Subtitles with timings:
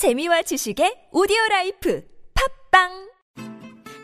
[0.00, 2.00] 재미와 지식의 오디오 life
[2.70, 2.88] 팟빵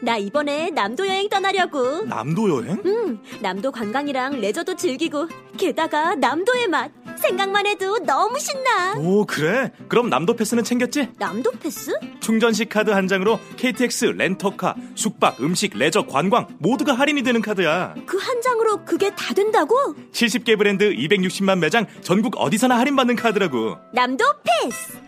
[0.02, 2.02] 나 이번에 남도 여행 떠나려고.
[2.04, 2.82] 남도 여행?
[2.84, 6.92] 응, 남도 관광이랑 레저도 즐기고, 게다가 남도의 맛.
[7.16, 8.92] 생각만 해도 너무 신나.
[8.98, 9.72] 오, 그래?
[9.88, 11.12] 그럼 남도 패스는 챙겼지?
[11.16, 11.98] 남도 패스?
[12.20, 17.94] 충전식 카드 한 장으로 KTX, 렌터카, 숙박, 음식, 레저, 관광 모두가 할인이 되는 카드야.
[18.04, 19.74] 그 한 장으로 그게 다 된다고?
[20.12, 23.78] 70개 브랜드 260만 매장 전국 어디서나 할인받는 카드라고.
[23.94, 25.05] 남도 패스!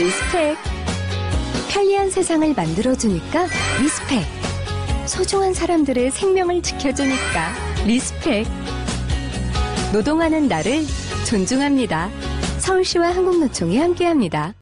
[0.00, 0.56] respect.
[1.68, 3.46] 편리한 세상을 만들어주니까
[3.82, 4.24] respect.
[5.06, 7.52] 소중한 사람들의 생명을 지켜주니까
[7.84, 8.46] respect.
[9.92, 10.84] 노동하는 나를
[11.28, 12.08] 존중합니다.
[12.60, 14.54] 서울시와 한국노총이 함께합니다.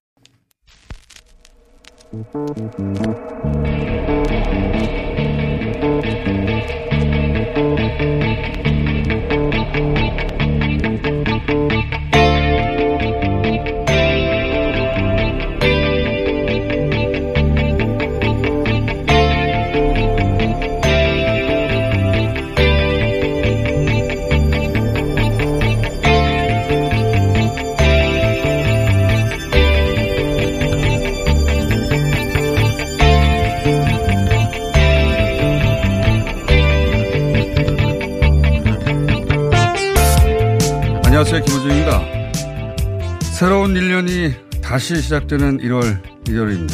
[43.79, 46.73] 2001년이 다시 시작되는 1월 1월입니다.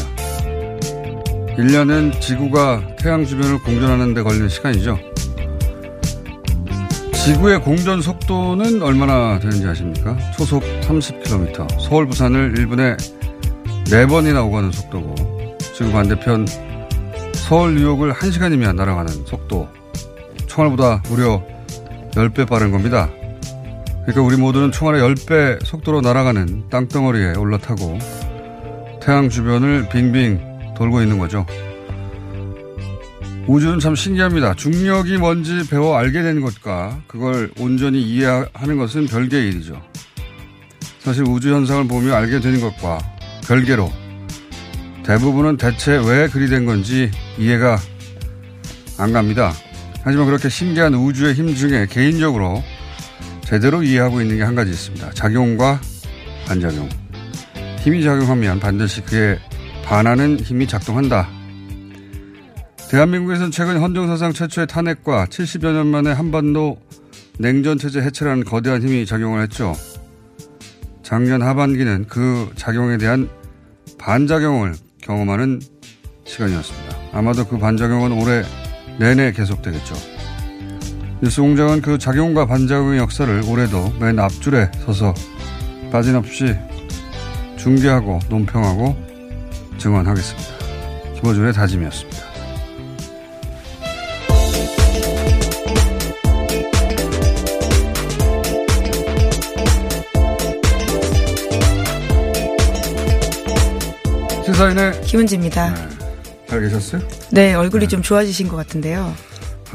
[1.56, 4.98] 1년은 지구가 태양 주변을 공전하는 데 걸리는 시간이죠.
[7.24, 10.16] 지구의 공전 속도는 얼마나 되는지 아십니까?
[10.32, 11.80] 초속 30km.
[11.80, 12.96] 서울 부산을 1분에
[13.86, 16.46] 4번이나 오가는 속도고 지구 반대편
[17.34, 19.68] 서울 뉴욕을 1시간이면 날아가는 속도.
[20.46, 21.42] 총알보다 무려
[22.12, 23.10] 10배 빠른 겁니다.
[24.04, 27.98] 그러니까 우리 모두는 총알의 10배 속도로 날아가는 땅덩어리에 올라타고
[29.02, 31.46] 태양 주변을 빙빙 돌고 있는 거죠.
[33.46, 34.54] 우주는 참 신기합니다.
[34.54, 39.80] 중력이 뭔지 배워 알게 된 것과 그걸 온전히 이해하는 것은 별개의 일이죠.
[41.00, 42.98] 사실 우주 현상을 보며 알게 되는 것과
[43.46, 43.90] 별개로
[45.04, 47.78] 대부분은 대체 왜 그리 된 건지 이해가
[48.98, 49.52] 안 갑니다.
[50.02, 52.62] 하지만 그렇게 신기한 우주의 힘 중에 개인적으로
[53.44, 55.10] 제대로 이해하고 있는 게 한 가지 있습니다.
[55.12, 55.80] 작용과
[56.46, 56.88] 반작용.
[57.80, 59.38] 힘이 작용하면 반드시 그에
[59.84, 61.28] 반하는 힘이 작동한다.
[62.90, 66.78] 대한민국에서는 최근 헌정사상 최초의 탄핵과 70여 년 만에 한반도
[67.38, 69.74] 냉전체제 해체라는 거대한 힘이 작용을 했죠.
[71.02, 73.28] 작년 하반기는 그 작용에 대한
[73.98, 75.60] 반작용을 경험하는
[76.24, 76.96] 시간이었습니다.
[77.12, 78.42] 아마도 그 반작용은 올해
[78.98, 80.13] 내내 계속되겠죠.
[81.24, 85.14] 뉴스 공장은 그 작용과 반작용의 역사를 올해도 맨 앞줄에 서서
[85.90, 86.54] 빠짐없이
[87.56, 88.94] 중계하고 논평하고
[89.78, 90.48] 증언하겠습니다.
[91.14, 92.18] 김호준의 다짐이었습니다.
[104.44, 105.70] 시사인의 김은지입니다.
[105.70, 105.88] 네.
[106.48, 107.00] 잘 계셨어요?
[107.30, 109.14] 네, 얼굴이 좀 좋아지신 것 같은데요.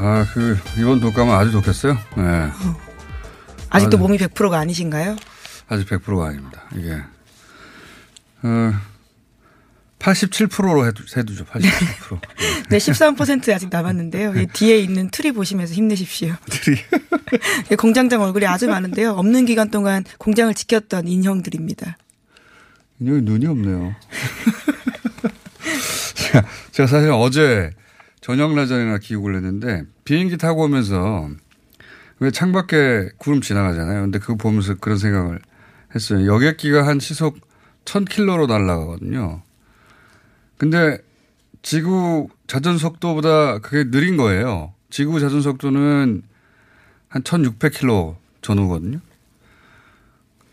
[0.02, 1.92] 아, 그, 이번 독감은 아주 좋겠어요?
[2.16, 2.50] 네.
[3.68, 4.08] 아직도 맞아요.
[4.08, 5.14] 몸이 100%가 아니신가요?
[5.68, 6.62] 아직 100%가 아닙니다.
[6.74, 7.02] 이게,
[8.42, 8.72] 어,
[9.98, 11.44] 87%로 해두, 해두죠.
[11.44, 12.18] 87%.
[12.70, 14.36] 네, 13% 아직 남았는데요.
[14.36, 16.34] 이 뒤에 있는 트리 보시면서 힘내십시오.
[16.48, 16.78] 트리.
[17.70, 19.10] 이 공장장 얼굴이 아주 많은데요.
[19.12, 21.98] 없는 기간 동안 공장을 지켰던 인형들입니다.
[23.06, 23.94] 여기 눈이 없네요.
[26.72, 27.70] 제가 사실 어제
[28.20, 31.30] 저녁 라전이나 기억을 했는데 비행기 타고 오면서
[32.18, 34.02] 왜 창밖에 구름 지나가잖아요.
[34.02, 35.40] 근데 그거 보면서 그런 생각을
[35.94, 36.26] 했어요.
[36.26, 37.38] 여객기가 한 시속
[37.84, 39.42] 1000킬로로 날아가거든요.
[40.58, 40.98] 근데
[41.62, 44.74] 지구 자전 속도보다 그게 느린 거예요.
[44.90, 46.22] 지구 자전 속도는
[47.08, 49.00] 한 1600km 전후거든요.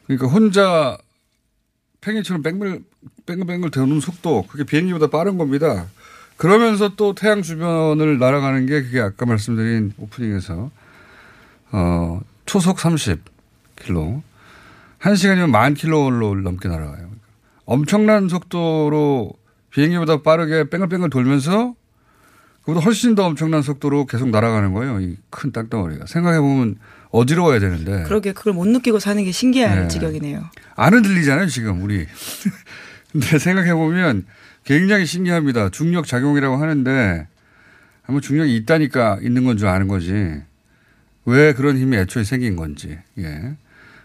[0.05, 0.97] 그러니까 혼자
[2.01, 2.83] 팽이처럼 뱅글,
[3.25, 5.87] 뱅글뱅글 도는 속도, 그게 비행기보다 빠른 겁니다.
[6.37, 10.69] 그러면서 또 태양 주변을 날아가는 게 그게 아까 말씀드린 오프닝에서,
[11.71, 14.21] 어, 초속 30km.
[14.99, 17.09] 한 시간이면 만 킬로를 넘게 날아가요.
[17.65, 19.33] 엄청난 속도로
[19.71, 21.75] 비행기보다 빠르게 뺑글뺑글 돌면서
[22.63, 24.99] 그보다 훨씬 더 엄청난 속도로 계속 날아가는 거예요.
[25.01, 26.05] 이 큰 땅덩어리가.
[26.07, 26.77] 생각해보면
[27.11, 28.03] 어지러워야 되는데.
[28.03, 29.87] 그러게 그걸 못 느끼고 사는 게 신기할 네.
[29.87, 30.43] 지경이네요.
[30.75, 32.05] 안 흔들리잖아요, 지금 우리.
[33.11, 34.25] 근데 생각해보면
[34.67, 35.69] 굉장히 신기합니다.
[35.69, 37.25] 중력 작용이라고 하는데
[38.03, 40.41] 한번 중력이 있다니까 있는 건 줄 아는 거지.
[41.23, 42.99] 왜 그런 힘이 애초에 생긴 건지.
[43.17, 43.55] 예.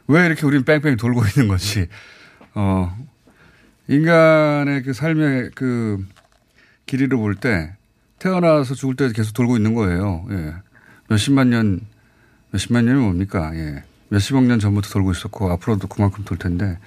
[0.06, 1.88] 왜 이렇게 우리는 뺑뺑 돌고 있는 건지.
[2.54, 2.96] 어,
[3.88, 6.06] 인간의 그 삶의 그
[6.86, 7.74] 길이를 볼 때
[8.20, 10.24] 태어나서 죽을 때 계속 돌고 있는 거예요.
[10.30, 10.54] 예.
[11.08, 11.80] 몇십만 년,
[12.52, 13.50] 몇십만 년이 뭡니까?
[13.56, 13.82] 예.
[14.12, 16.78] 몇십억 년 전부터 돌고 있었고 앞으로도 그만큼 돌 텐데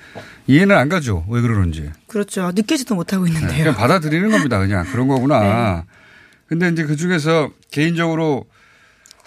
[0.45, 1.25] 이해는 안 가죠.
[1.27, 1.89] 왜 그러는지.
[2.06, 2.51] 그렇죠.
[2.54, 3.57] 느끼지도 못하고 네, 있는데요.
[3.63, 4.60] 그냥 받아들이는 겁니다.
[4.60, 5.86] 그냥 그런 거구나.
[6.45, 8.45] 근데 이제 그 중에서 개인적으로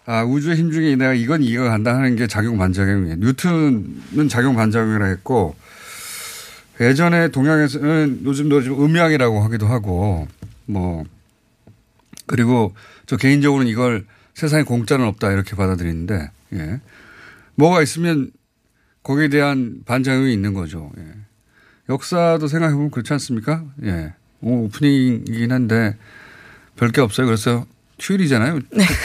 [0.06, 3.16] 아, 우주의 힘 중에 내가 이건 이해가 간다 하는 게 작용 반작용이에요.
[3.16, 5.56] 뉴턴은 작용 반작용이라 했고
[6.80, 10.28] 예전에 동양에서는 요즘도 좀 음양이라고 하기도 하고
[10.66, 11.04] 뭐
[12.26, 12.74] 그리고
[13.06, 16.80] 저 개인적으로는 이걸 세상에 공짜는 없다 이렇게 받아들이는데 예.
[17.58, 18.30] 뭐가 있으면
[19.02, 20.90] 거기에 대한 반작용이 있는 거죠.
[20.96, 21.02] 예.
[21.88, 23.64] 역사도 생각해보면 그렇지 않습니까?
[23.84, 24.14] 예.
[24.40, 25.96] 오, 오프닝이긴 한데
[26.76, 27.26] 별게 없어요.
[27.26, 27.66] 그래서
[27.98, 28.60] 휴일이잖아요.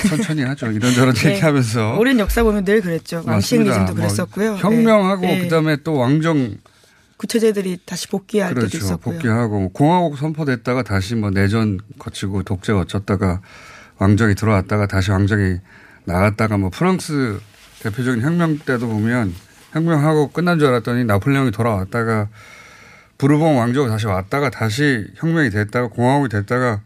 [0.08, 0.72] 천천히 하죠.
[0.72, 1.32] 이런저런 네.
[1.32, 1.98] 얘기하면서.
[1.98, 3.24] 오랜 역사 보면 늘 그랬죠.
[3.26, 3.94] 왕시행리즘도 맞습니다.
[4.08, 4.52] 그랬었고요.
[4.52, 5.36] 뭐 혁명하고 네.
[5.36, 5.42] 네.
[5.44, 6.58] 그다음에 또 왕정
[7.18, 8.78] 구체제들이 다시 복귀할 때도 그렇죠.
[8.78, 9.16] 있었고요.
[9.16, 13.42] 복귀하고 뭐 공화국 선포됐다가 다시 뭐 내전 거치고 독재 거쳤다가
[13.98, 15.58] 왕정이 들어왔다가 다시 왕정이
[16.06, 17.40] 나갔다가 뭐 프랑스
[17.84, 19.34] 대표적인 혁명 때도 보면
[19.74, 22.30] 혁명하고 끝난 줄 알았더니 나폴레옹이 돌아왔다가
[23.18, 26.82] 부르봉 왕조가 다시 왔다가 다시 혁명이 됐다가 공화국이 됐다가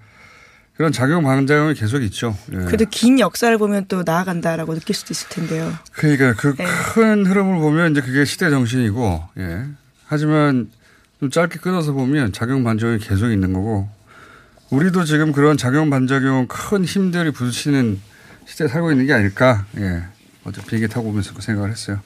[0.76, 2.38] 그런 작용 반작용이 계속 있죠.
[2.54, 2.58] 예.
[2.58, 5.74] 그래도 긴 역사를 보면 또 나아간다라고 느낄 수도 있을 텐데요.
[5.92, 6.66] 그러니까 그 네.
[6.94, 9.66] 큰 흐름을 보면 이제 그게 시대 정신이고, 예.
[10.06, 10.70] 하지만
[11.20, 13.90] 좀 짧게 끊어서 보면 작용 반작용이 계속 있는 거고,
[14.70, 18.00] 우리도 지금 그런 작용 반작용 큰 힘들이 부딪히는
[18.46, 20.04] 시대에 살고 있는 게 아닐까, 예.
[20.48, 22.00] 어제 비행기 타고 오면서 그 생각을 했어요.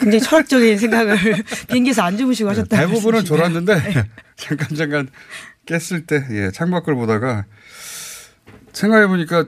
[0.00, 1.16] 굉장히 철학적인 생각을
[1.68, 2.76] 비행기에서 안 주무시고 하셨다.
[2.76, 4.06] 네, 대부분은 졸았는데,
[4.36, 5.08] 잠깐 잠깐
[5.66, 7.44] 깼을 때, 예, 창밖을 보다가
[8.72, 9.46] 생각해 보니까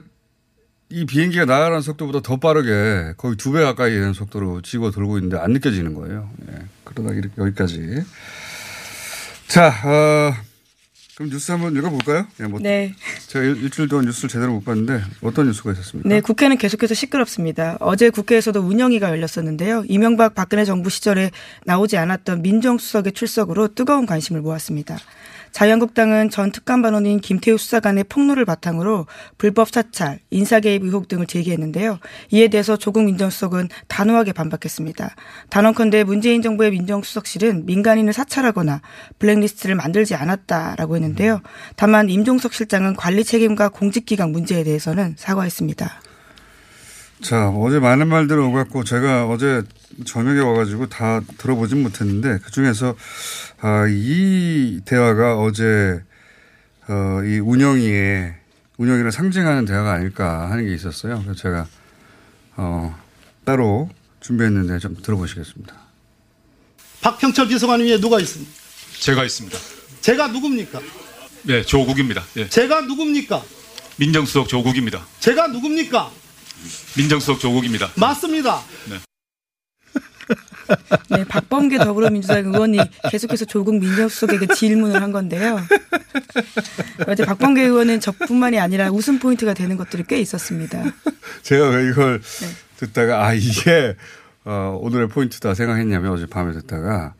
[0.89, 5.37] 이 비행기가 나가는 속도보다 더 빠르게 거의 두 배 가까이 되는 속도로 지구가 돌고 있는데
[5.37, 6.29] 안 느껴지는 거예요.
[6.51, 6.59] 예.
[6.83, 8.03] 그러다 이렇게 여기까지.
[9.47, 10.33] 자, 어,
[11.15, 12.25] 그럼 뉴스 한번 읽어볼까요?
[12.39, 12.95] 예, 뭐 네.
[13.27, 16.09] 제가 일, 일주일 동안 뉴스를 제대로 못 봤는데 어떤 뉴스가 있었습니까?
[16.09, 17.77] 네, 국회는 계속해서 시끄럽습니다.
[17.81, 19.83] 어제 국회에서도 운영위가 열렸었는데요.
[19.87, 21.29] 이명박 박근혜 정부 시절에
[21.65, 24.97] 나오지 않았던 민정수석의 출석으로 뜨거운 관심을 모았습니다.
[25.53, 29.05] 자유한국당은 전 특감 반원인 김태우 수사관의 폭로를 바탕으로
[29.37, 31.99] 불법 사찰, 인사개입 의혹 등을 제기했는데요.
[32.31, 35.15] 이에 대해서 조국 민정수석은 단호하게 반박했습니다.
[35.49, 38.81] 단언컨대 문재인 정부의 민정수석실은 민간인을 사찰하거나
[39.19, 41.41] 블랙리스트를 만들지 않았다라고 했는데요.
[41.75, 46.12] 다만 임종석 실장은 관리 책임과 공직기강 문제에 대해서는 사과했습니다.
[47.23, 49.63] 자, 어제 많은 말들을 오갔고 제가 어제
[50.05, 52.95] 저녁에 와가지고 다 들어보진 못했는데 그 중에서
[53.61, 56.01] 아, 이 대화가 어제
[56.89, 58.35] 어, 이 운영위의
[58.77, 61.21] 운영위를 상징하는 대화가 아닐까 하는 게 있었어요.
[61.23, 61.65] 그래서 제가
[62.57, 62.99] 어,
[63.45, 63.89] 따로
[64.19, 65.73] 준비했는데 좀 들어보시겠습니다.
[67.01, 68.51] 박형철 비서관 위에 누가 있습니까?
[68.99, 69.57] 제가 있습니다.
[70.01, 70.81] 제가 누굽니까?
[71.43, 72.23] 네, 조국입니다.
[72.35, 72.49] 예.
[72.49, 73.41] 제가 누굽니까?
[73.97, 75.05] 민정수석 조국입니다.
[75.19, 76.22] 제가 누굽니까?
[76.97, 77.89] 민정수석 조국입니다.
[77.95, 78.61] 맞습니다.
[81.09, 82.79] 네, 박범계 더불어민주당 의원이
[83.11, 85.59] 계속해서 조국 민정수석에게 질문을 한 건데요.
[87.07, 90.83] 어제 박범계 의원은 저뿐만이 아니라 웃음 포인트가 되는 것들이 꽤 있었습니다.
[91.41, 92.47] 제가 왜 이걸 네.
[92.77, 93.95] 듣다가 아 이게
[94.45, 97.13] 어, 오늘의 포인트다 생각했냐면 어제 밤에 듣다가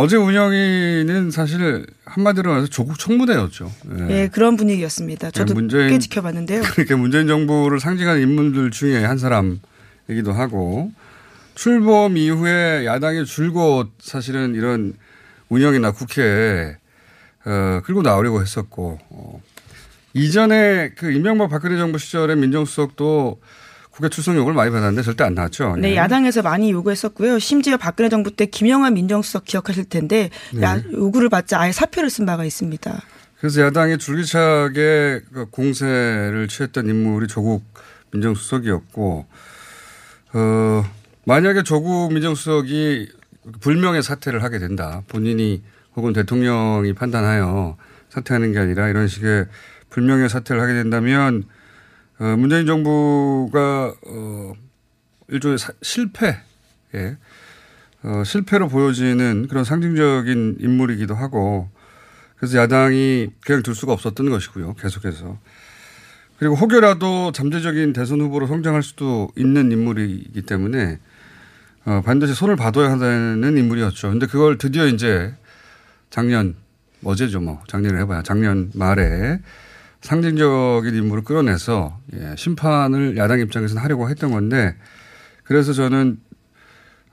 [0.00, 3.72] 어제 운영위는 사실 한마디로 말해서 조국 청문회였죠.
[3.98, 4.10] 예.
[4.10, 5.32] 예, 그런 분위기였습니다.
[5.32, 6.62] 저도 네, 문재인- 꽤 지켜봤는데요.
[6.74, 10.92] 그렇게 문재인 정부를 상징하는 인물들 중에 한 사람이기도 하고
[11.56, 14.94] 출범 이후에 야당이 줄곧 사실은 이런
[15.48, 16.76] 운영이나 국회에
[17.44, 19.42] 어, 끌고 나오려고 했었고 어,
[20.14, 23.40] 이전에 그 이명박 박근혜 정부 시절에 민정수석도
[23.98, 25.74] 국회 출석 요구를 많이 받았는데 절대 안 나왔죠.
[25.76, 25.96] 네, 예.
[25.96, 27.40] 야당에서 많이 요구했었고요.
[27.40, 30.62] 심지어 박근혜 정부 때 김영환 민정수석 기억하실 텐데 네.
[30.62, 33.02] 야, 요구를 받자 아예 사표를 쓴 바가 있습니다.
[33.40, 37.64] 그래서 야당이 줄기차게 그 공세를 취했던 인물이 조국
[38.12, 39.26] 민정수석이었고,
[40.34, 40.84] 어,
[41.24, 43.08] 만약에 조국 민정수석이
[43.60, 45.02] 불명예 사퇴를 하게 된다.
[45.08, 45.60] 본인이
[45.96, 47.76] 혹은 대통령이 판단하여
[48.10, 49.46] 사퇴하는 게 아니라 이런 식의
[49.90, 51.57] 불명예 사퇴를 하게 된다면, 어,
[52.24, 54.52] 문재인 정부가, 어,
[55.28, 56.36] 일종의 사, 실패,
[56.94, 57.16] 예.
[58.02, 61.68] 어, 실패로 보여지는 그런 상징적인 인물이기도 하고,
[62.36, 64.74] 그래서 야당이 그냥 둘 수가 없었던 것이고요.
[64.74, 65.38] 계속해서.
[66.38, 70.98] 그리고 혹여라도 잠재적인 대선 후보로 성장할 수도 있는 인물이기 때문에
[71.84, 74.10] 어, 반드시 손을 봐둬야 한다는 인물이었죠.
[74.10, 75.34] 근데 그걸 드디어 이제
[76.10, 76.54] 작년,
[77.02, 77.60] 어제죠 뭐.
[77.66, 78.22] 작년에 해봐야.
[78.22, 79.40] 작년 말에
[80.00, 84.76] 상징적인 인물을 끌어내서 예, 심판을 야당 입장에서는 하려고 했던 건데
[85.44, 86.18] 그래서 저는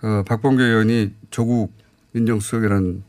[0.02, 1.74] 어, 박범계 의원이 조국
[2.12, 3.04] 민정수석이라는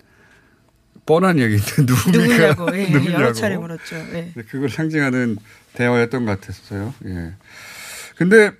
[1.04, 2.54] 뻔한 얘기인데 누굽니까?
[2.54, 3.96] 누구냐고 예, 여러 차례 물었죠.
[3.96, 4.32] 예.
[4.48, 5.36] 그걸 상징하는
[5.74, 6.94] 대화였던 것 같았어요.
[7.04, 7.34] 예.
[8.16, 8.50] 근데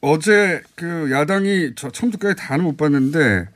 [0.00, 3.48] 어제 그 야당이 저 처음부터 까지 다는 못 봤는데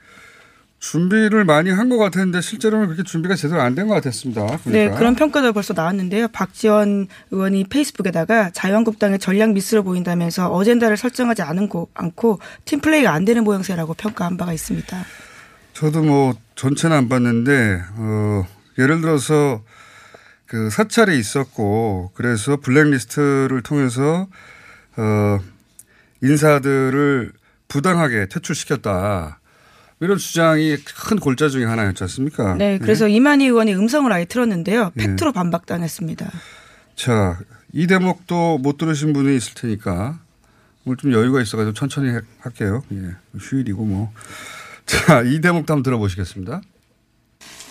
[0.83, 4.45] 준비를 많이 한 것 같았는데 실제로는 그렇게 준비가 제대로 안 된 것 같았습니다.
[4.47, 4.71] 보니까.
[4.71, 6.27] 네, 그런 평가도 벌써 나왔는데요.
[6.29, 13.45] 박지원 의원이 페이스북에다가 자유한국당의 전략 미스로 보인다면서 어젠다를 설정하지 않은 고, 않고 팀플레이가 안 되는
[13.45, 15.05] 모양새라고 평가한 바가 있습니다.
[15.73, 18.47] 저도 뭐 전체는 안 봤는데 어
[18.79, 19.63] 예를 들어서
[20.47, 24.27] 그 사찰이 있었고 그래서 블랙리스트를 통해서
[24.97, 25.39] 어
[26.23, 27.33] 인사들을
[27.69, 29.39] 부당하게 퇴출시켰다.
[30.03, 32.55] 이런 주장이 큰 골자 중에 하나였지 않습니까?
[32.55, 33.13] 네, 그래서 네.
[33.13, 34.91] 이만희 의원이 음성을 아예 틀었는데요.
[34.97, 35.35] 팩트로 네.
[35.35, 36.29] 반박당했습니다.
[36.97, 37.39] 자,
[37.73, 40.19] 이 대목도 못 들으신 분이 있을 테니까
[40.85, 42.83] 오늘 좀 여유가 있어가지고 천천히 할게요.
[42.93, 44.13] 예, 휴일이고 뭐.
[44.87, 46.61] 자, 이 대목도 한번 들어보시겠습니다.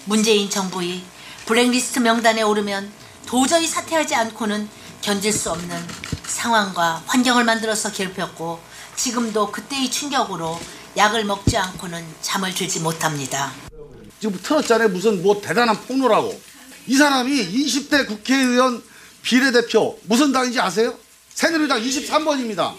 [0.05, 1.01] 문재인 정부의
[1.45, 2.89] 블랙리스트 명단에 오르면
[3.27, 4.69] 도저히 사퇴하지 않고는
[5.01, 5.77] 견딜 수 없는
[6.23, 8.61] 상황과 환경을 만들어서 괴롭혔고
[8.95, 10.57] 지금도 그때의 충격으로
[10.97, 13.51] 약을 먹지 않고는 잠을 들지 못합니다.
[14.19, 14.89] 지금 틀었잖아요.
[14.89, 16.39] 무슨 뭐 대단한 폭로라고.
[16.87, 18.81] 이 사람이 20대 국회의원
[19.21, 20.95] 비례대표 무슨 당인지 아세요?
[21.33, 22.73] 새누리당 23번입니다.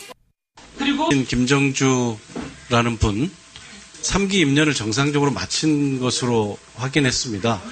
[0.78, 3.30] 그리고 김정주라는 분
[4.02, 7.62] 3기 임년을 정상적으로 마친 것으로 확인했습니다.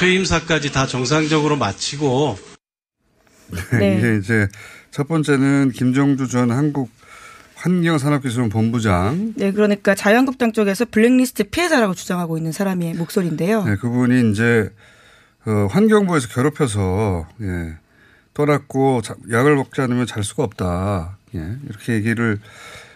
[0.00, 2.38] 퇴, 임사까지 다 정상적으로 마치고
[3.78, 3.98] 네.
[3.98, 4.48] 이게 이제
[4.90, 6.90] 첫 번째는 김정주 전 한국
[7.66, 9.34] 환경산업기술본부장.
[9.36, 13.64] 네, 그러니까 자유한국당 쪽에서 블랙리스트 피해자라고 주장하고 있는 사람의 목소리인데요.
[13.64, 14.70] 네, 그분이 이제
[15.46, 17.76] 어, 환경부에서 괴롭혀서 예,
[18.34, 21.18] 떠났고 약을 먹지 않으면 잘 수가 없다.
[21.34, 22.38] 예, 이렇게 얘기를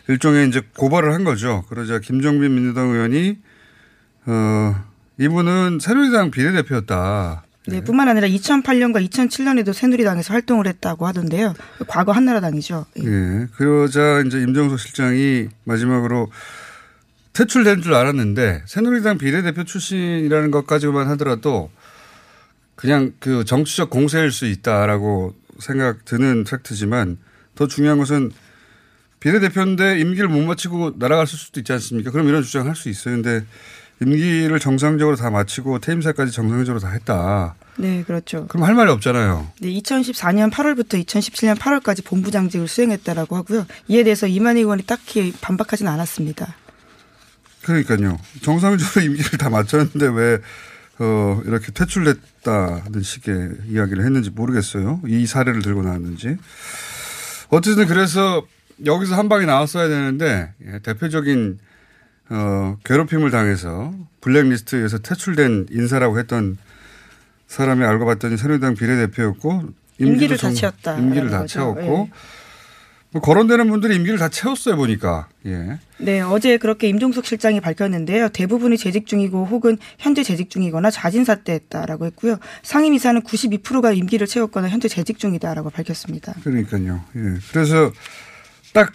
[0.08, 1.64] 일종의 이제 고발을 한 거죠.
[1.68, 3.38] 그러자 김정빈 민주당 의원이
[4.26, 4.74] 어
[5.18, 7.44] 이분은 새누리당 비례대표였다.
[7.66, 11.54] 네, 네, 뿐만 아니라 2008년과 2007년에도 새누리당에서 활동을 했다고 하던데요.
[11.88, 12.86] 과거 한나라당이죠.
[12.96, 13.02] 예.
[13.02, 13.46] 네.
[13.56, 16.30] 그러자 이제 임정석 실장이 마지막으로
[17.32, 21.70] 퇴출된 줄 알았는데 새누리당 비례대표 출신이라는 것까지만 하더라도
[22.74, 27.18] 그냥 그 정치적 공세일 수 있다라고 생각 드는 팩트지만
[27.54, 28.32] 더 중요한 것은
[29.20, 32.10] 비례대표인데 임기를 못 마치고 날아갔을 수도 있지 않습니까?
[32.10, 33.16] 그럼 이런 주장을 할수 있어요.
[33.16, 33.44] 근데
[34.02, 37.54] 임기를 정상적으로 다 마치고 퇴임사까지 정상적으로 다 했다.
[37.76, 38.46] 네, 그렇죠.
[38.48, 39.52] 그럼 할 말이 없잖아요.
[39.60, 43.66] 네, 2014년 8월부터 2017년 8월까지 본부장직을 수행했다라고 하고요.
[43.88, 46.56] 이에 대해서 이만희 의원이 딱히 반박하지는 않았습니다.
[47.62, 48.18] 그러니까요.
[48.42, 50.38] 정상적으로 임기를 다 마쳤는데 왜
[50.98, 55.00] 어, 이렇게 퇴출됐다는 식의 이야기를 했는지 모르겠어요.
[55.06, 56.36] 이 사례를 들고 나왔는지.
[57.48, 58.46] 어쨌든 그래서
[58.84, 61.58] 여기서 한 방이 나왔어야 되는데 예, 대표적인
[62.30, 66.56] 어, 괴롭힘을 당해서 블랙리스트에서 퇴출된 인사라고 했던
[67.48, 69.64] 사람이 알고 봤더니 새누리당 비례대표였고
[69.98, 70.98] 임기를 다 채웠다.
[70.98, 71.44] 임기를 다.
[71.46, 72.10] 채웠고 예.
[73.12, 75.28] 뭐 거론되는 분들이 임기를 다 채웠어요 보니까.
[75.46, 75.78] 예.
[75.98, 78.28] 네, 어제 그렇게 임종석 실장이 밝혔는데요.
[78.28, 82.36] 대부분이 재직 중이고 혹은 현재 재직 중이거나 자진 사퇴했다라고 했고요.
[82.62, 86.34] 상임이사는 92%가 임기를 채웠거나 현재 재직 중이다라고 밝혔습니다.
[86.44, 87.04] 그러니까요.
[87.16, 87.20] 예.
[87.52, 87.90] 그래서
[88.72, 88.92] 딱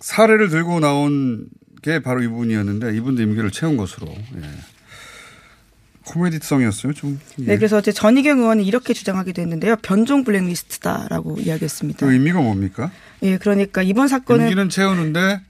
[0.00, 1.46] 사례를 들고 나온
[1.84, 4.08] 게 바로 이분이었는데 이분도 임기를 채운 것으로.
[4.08, 4.40] 예.
[6.06, 7.20] 코미디성이었어요, 좀.
[7.40, 7.44] 예.
[7.44, 9.76] 네, 그래서 어제 전희경 의원은 이렇게 주장하기도 했는데요.
[9.82, 12.06] 변종 블랙리스트다라고 이야기했습니다.
[12.06, 12.90] 그 의미가 뭡니까?
[13.22, 15.42] 예, 그러니까 이번 사건은 임기는 채우는데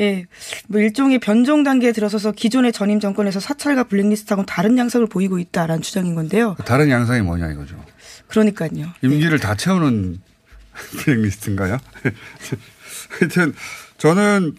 [0.00, 0.26] 예,
[0.68, 6.14] 뭐 일종의 변종 단계에 들어서서 기존의 전임 정권에서 사찰과 블랙리스트하고 다른 양상을 보이고 있다라는 주장인
[6.14, 6.56] 건데요.
[6.64, 7.84] 다른 양상이 뭐냐 이거죠.
[8.28, 8.92] 그러니까요.
[9.02, 9.36] 임기를 예.
[9.38, 10.20] 다 채우는
[11.04, 11.78] 블랙리스트인가요?
[13.20, 13.52] 하여튼
[13.98, 14.54] 저는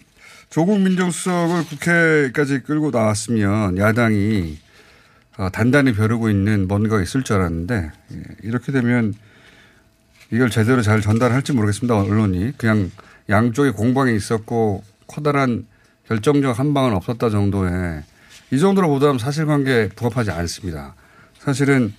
[0.54, 4.56] 조국 민정수석을 국회까지 끌고 나왔으면 야당이
[5.36, 9.14] 어, 단단히 벼르고 있는 뭔가가 있을 줄 알았는데 예, 이렇게 되면
[10.30, 11.98] 이걸 제대로 잘 전달할지 모르겠습니다.
[11.98, 12.92] 언론이 그냥
[13.28, 15.66] 양쪽에 공방이 있었고 커다란
[16.06, 18.04] 결정적 한 방은 없었다 정도의
[18.52, 20.94] 이 정도로 보다는 사실관계에 부합하지 않습니다.
[21.40, 21.92] 사실은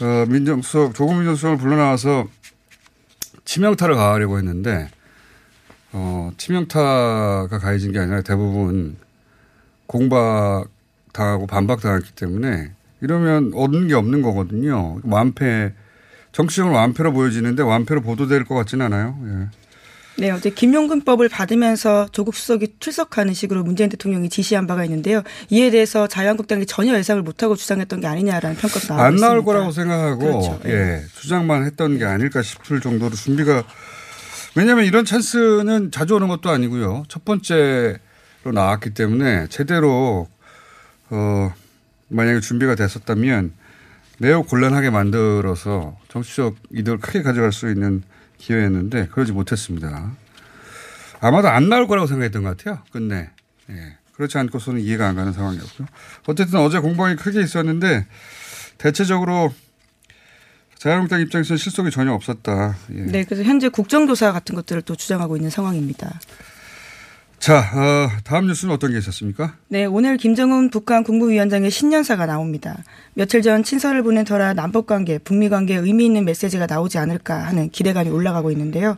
[0.00, 2.28] 어, 민정수석 조국 민정수석을 불러나와서
[3.44, 4.88] 치명타를 가하려고 했는데
[5.92, 8.96] 어, 치명타가 가해진 게 아니라 대부분
[9.86, 10.66] 공박
[11.12, 15.00] 당하고 반박 당했기 때문에 이러면 얻는 게 없는 거거든요.
[15.04, 15.72] 완패
[16.32, 19.18] 정치적으로 완패로 보여지는데 완패로 보도될 것 같지는 않아요.
[19.24, 19.48] 예.
[20.18, 25.22] 네, 어제 김용근법을 받으면서 조국 수석이 출석하는 식으로 문재인 대통령이 지시한 바가 있는데요.
[25.48, 29.26] 이에 대해서 자유한국당이 전혀 예상을 못하고 주장했던 게 아니냐라는 평가도 나오고 안 있습니다.
[29.28, 30.60] 나올 거라고 생각하고 그렇죠.
[30.66, 33.62] 예 주장만 했던 게 아닐까 싶을 정도로 준비가
[34.58, 37.04] 왜냐하면 이런 찬스는 자주 오는 것도 아니고요.
[37.06, 37.98] 첫 번째로
[38.52, 40.26] 나왔기 때문에 제대로
[41.10, 41.54] 어
[42.08, 43.52] 만약에 준비가 됐었다면
[44.18, 48.02] 매우 곤란하게 만들어서 정치적 이득을 크게 가져갈 수 있는
[48.38, 50.10] 기회였는데 그러지 못했습니다.
[51.20, 52.82] 아마도 안 나올 거라고 생각했던 것 같아요.
[52.90, 53.30] 끝내.
[53.70, 53.96] 예.
[54.14, 55.86] 그렇지 않고서는 이해가 안 가는 상황이었고요.
[56.26, 58.08] 어쨌든 어제 공방이 크게 있었는데
[58.76, 59.54] 대체적으로
[60.78, 62.76] 자유한국당 입장에서는 실속이 전혀 없었다.
[62.94, 63.00] 예.
[63.02, 66.20] 네, 그래서 현재 국정조사 같은 것들을 또 주장하고 있는 상황입니다.
[67.38, 69.54] 자, 어, 다음 뉴스는 어떤 게 있었습니까?
[69.68, 72.82] 네, 오늘 김정은 북한 국무위원장의 신년사가 나옵니다.
[73.14, 78.50] 며칠 전 친서를 보낸 터라 남북관계, 북미관계에 의미 있는 메시지가 나오지 않을까 하는 기대감이 올라가고
[78.50, 78.96] 있는데요.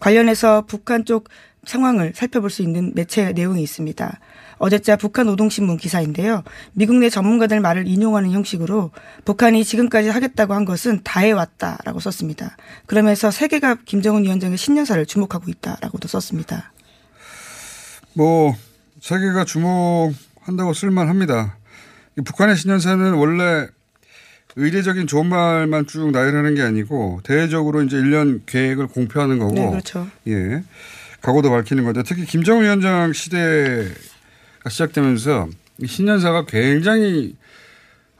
[0.00, 1.28] 관련해서 북한 쪽
[1.64, 4.20] 상황을 살펴볼 수 있는 매체 내용이 있습니다.
[4.58, 6.42] 어제자 북한 노동신문 기사인데요.
[6.72, 8.90] 미국 내 전문가들 말을 인용하는 형식으로
[9.24, 12.56] 북한이 지금까지 하겠다고 한 것은 다 해왔다라고 썼습니다.
[12.86, 16.72] 그러면서 세계가 김정은 위원장의 신년사를 주목하고 있다라고도 썼습니다.
[18.14, 18.54] 뭐
[19.00, 21.56] 세계가 주목한다고 쓸만합니다.
[22.24, 23.68] 북한의 신년사는 원래
[24.56, 30.08] 의례적인 좋은 말만 쭉 나열하는 게 아니고 대외적으로 이제 1년 계획을 공표하는 거고 네, 그렇죠.
[30.26, 30.64] 예.
[31.20, 33.88] 각오도 밝히는 건데 특히 김정은 위원장 시대가
[34.68, 37.36] 시작되면서 이 신년사가 굉장히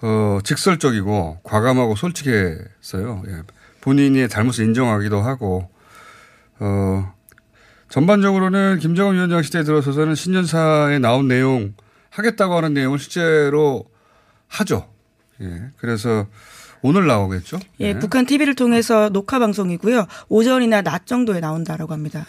[0.01, 3.23] 어, 직설적이고 과감하고 솔직했어요.
[3.29, 3.43] 예.
[3.81, 5.69] 본인의 잘못을 인정하기도 하고
[6.61, 7.13] 어,
[7.89, 11.75] 전반적으로는 김정은 위원장 시대에 들어서서는 신년사에 나온 내용
[12.11, 13.85] 하겠다고 하는 내용을 실제로
[14.49, 14.89] 하죠.
[15.41, 15.71] 예.
[15.79, 16.27] 그래서
[16.83, 17.59] 오늘 나오겠죠.
[17.81, 20.07] 예, 북한 TV를 통해서 녹화 방송이고요.
[20.29, 22.25] 오전이나 낮 정도에 나온다라고 합니다.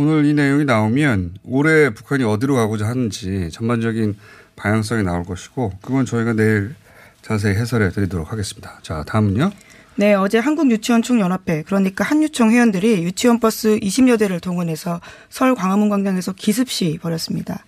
[0.00, 4.16] 오늘 이 내용이 나오면 올해 북한이 어디로 가고자 하는지 전반적인
[4.54, 6.76] 방향성이 나올 것이고 그건 저희가 내일
[7.20, 8.78] 자세히 해설해 드리도록 하겠습니다.
[8.82, 9.50] 자, 다음은요.
[9.96, 16.73] 네, 어제 한국유치원총연합회 그러니까 한유총 회원들이 유치원 버스 20여 대를 동원해서 서울 광화문 광장에서 기습
[16.73, 17.64] 시위 벌였습니다.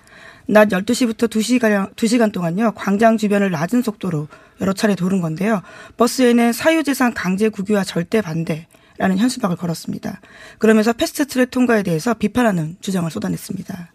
[0.46, 4.28] 낮 12시부터 2시간, 2시간 동안요, 광장 주변을 낮은 속도로
[4.60, 5.62] 여러 차례 도는 건데요.
[5.96, 8.68] 버스에는 사유재산 강제 국유화 절대 반대
[9.00, 10.20] 라는 현수막을 걸었습니다.
[10.58, 13.92] 그러면서 패스트 트랙 통과에 대해서 비판하는 주장을 쏟아냈습니다.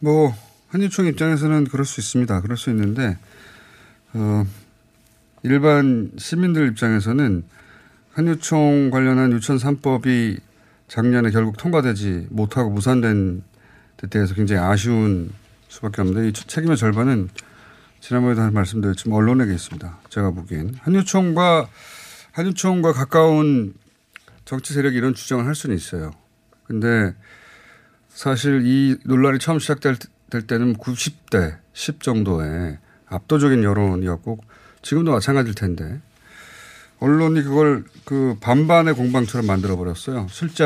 [0.00, 0.34] 뭐,
[0.70, 2.40] 한유총 입장에서는 그럴 수 있습니다.
[2.40, 3.16] 그럴 수 있는데,
[4.12, 4.44] 어,
[5.44, 7.44] 일반 시민들 입장에서는
[8.14, 10.40] 한유총 관련한 유치원 3법이
[10.88, 13.44] 작년에 결국 통과되지 못하고 무산된
[13.98, 15.30] 데 대해서 굉장히 아쉬운
[15.68, 17.28] 수밖에 없는데 이 책임의 절반은
[18.00, 19.98] 지난번에도 말씀드렸지만 언론에게 있습니다.
[20.08, 21.68] 제가 보기엔 한유총과
[22.32, 23.74] 한유총과 가까운
[24.44, 26.12] 정치 세력이 이런 주장을 할 수는 있어요.
[26.64, 27.14] 근데
[28.08, 29.96] 사실 이 논란이 처음 시작될
[30.46, 34.38] 때는 90대 10 정도의 압도적인 여론이었고
[34.82, 36.00] 지금도 마찬가지일 텐데
[37.00, 40.26] 언론이 그걸 그 반반의 공방처럼 만들어 버렸어요.
[40.30, 40.64] 실제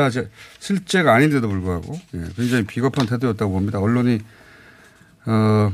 [0.59, 3.79] 실제가 아닌데도 불구하고 예, 굉장히 비겁한 태도였다고 봅니다.
[3.79, 4.19] 언론이
[5.25, 5.71] 어,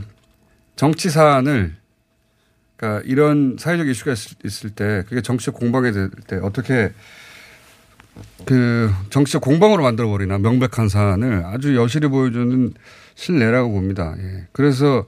[0.75, 1.75] 정치 사안을
[2.77, 4.13] 그러니까 이런 사회적 이슈가
[4.43, 6.93] 있을 때 그게 정치적 공방이 될 때 어떻게
[8.45, 12.73] 그 정치적 공방으로 만들어 버리나 명백한 사안을 아주 여실히 보여주는
[13.15, 14.15] 실례라고 봅니다.
[14.19, 14.47] 예.
[14.51, 15.06] 그래서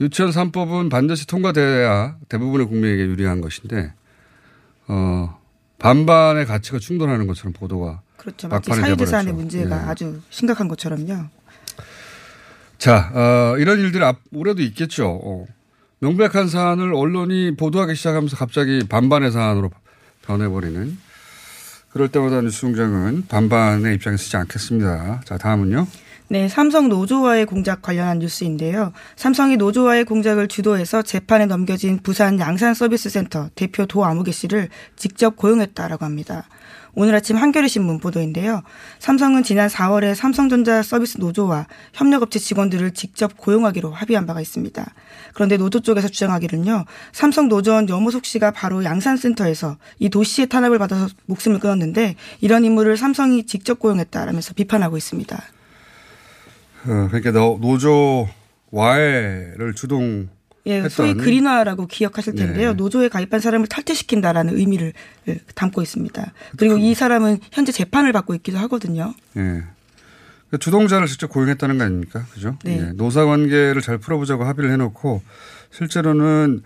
[0.00, 3.92] 유치원 3법은 반드시 통과돼야 대부분의 국민에게 유리한 것인데
[4.88, 5.38] 어
[5.78, 8.48] 반반의 가치가 충돌하는 것처럼 보도가 그렇죠.
[8.48, 9.80] 마치 사유재산의 문제가 예.
[9.82, 11.26] 아주 심각한 것처럼요.
[12.78, 15.20] 자, 어, 이런 일들이 앞, 올해도 있겠죠.
[15.22, 15.46] 어.
[16.00, 19.70] 명백한 사안을 언론이 보도하기 시작하면서 갑자기 반반의 사안으로
[20.22, 20.98] 변해버리는
[21.94, 25.20] 그럴 때마다 뉴스공장은 반반의 입장에 서지 않겠습니다.
[25.24, 25.86] 자, 다음은요.
[26.26, 28.92] 네, 삼성 노조 와해 공작 관련한 뉴스인데요.
[29.14, 35.36] 삼성이 노조 와해 공작을 주도해서 재판에 넘겨진 부산 양산 서비스 센터 대표 도아무개 씨를 직접
[35.36, 36.48] 고용했다라고 합니다.
[36.96, 38.62] 오늘 아침 한겨레 신문 보도인데요.
[39.00, 44.94] 삼성은 지난 4월에 삼성전자 서비스 노조와 협력업체 직원들을 직접 고용하기로 합의한 바가 있습니다.
[45.34, 46.84] 그런데 노조 쪽에서 주장하기는요.
[47.12, 52.96] 삼성 노조원 염호석 씨가 바로 양산센터에서 이 도 씨의 탄압을 받아서 목숨을 끊었는데 이런 인물을
[52.96, 55.36] 삼성이 직접 고용했다라면서 비판하고 있습니다.
[56.86, 58.28] 어, 그러니까 노, 노조
[58.70, 60.28] 와해를 주동
[60.66, 62.70] 예, 소위 그린화라고 기억하실 텐데요.
[62.70, 62.74] 네.
[62.76, 64.92] 노조에 가입한 사람을 탈퇴시킨다라는 의미를
[65.28, 66.32] 예, 담고 있습니다.
[66.56, 69.14] 그리고 이 사람은 현재 재판을 받고 있기도 하거든요.
[69.36, 69.40] 예.
[69.40, 72.24] 그러니까 주동자를 직접 고용했다는 거 아닙니까?
[72.32, 72.56] 그죠?
[72.64, 72.78] 네.
[72.78, 72.92] 예.
[72.94, 75.22] 노사 관계를 잘 풀어보자고 합의를 해놓고
[75.70, 76.62] 실제로는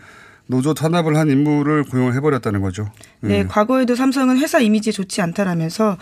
[0.50, 2.90] 노조 탄압을 한 인물을 고용을 해버렸다는 거죠.
[3.20, 5.98] 네, 네, 과거에도 삼성은 회사 이미지 좋지 않다라면서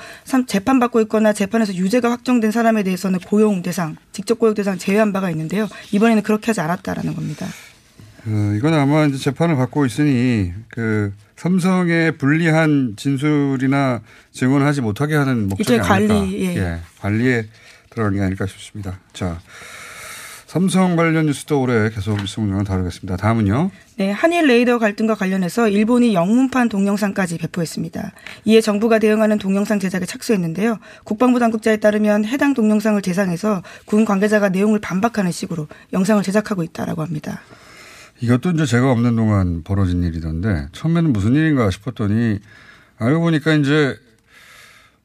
[0.47, 5.67] 재판받고 있거나 재판에서 유죄가 확정된 사람에 대해서는 고용 대상, 직접 고용 대상 제외한 바가 있는데요.
[5.91, 7.47] 이번에는 그렇게 하지 않았다라는 겁니다.
[8.29, 14.01] 어, 이건 아마 이제 재판을 받고 있으니 그 삼성의 불리한 진술이나
[14.33, 16.15] 증언을 하지 못하게 하는 목적이 아닐까.
[16.15, 16.57] 관리, 예.
[16.57, 16.79] 예.
[16.99, 17.47] 관리에
[17.91, 18.99] 들어가는 게 아닐까 싶습니다.
[19.13, 19.39] 자,
[20.47, 23.17] 삼성 관련 뉴스도 올해 계속 뉴스 문장을 다루겠습니다.
[23.17, 23.71] 다음은요.
[23.99, 28.13] 네, 한일 레이더 갈등과 관련해서 일본이 영문판 동영상까지 배포했습니다.
[28.47, 30.79] 이에 정부가 대응하는 동영상 제작에 착수했는데요.
[31.05, 37.41] 국방부 당국자에 따르면 해당 동영상을 대상해서 군 관계자가 내용을 반박하는 식으로 영상을 제작하고 있다라고 합니다.
[38.21, 42.39] 이것도 이제 제가 없는 동안 벌어진 일이던데 처음에는 무슨 일인가 싶었더니
[42.99, 43.99] 알고 보니까 이제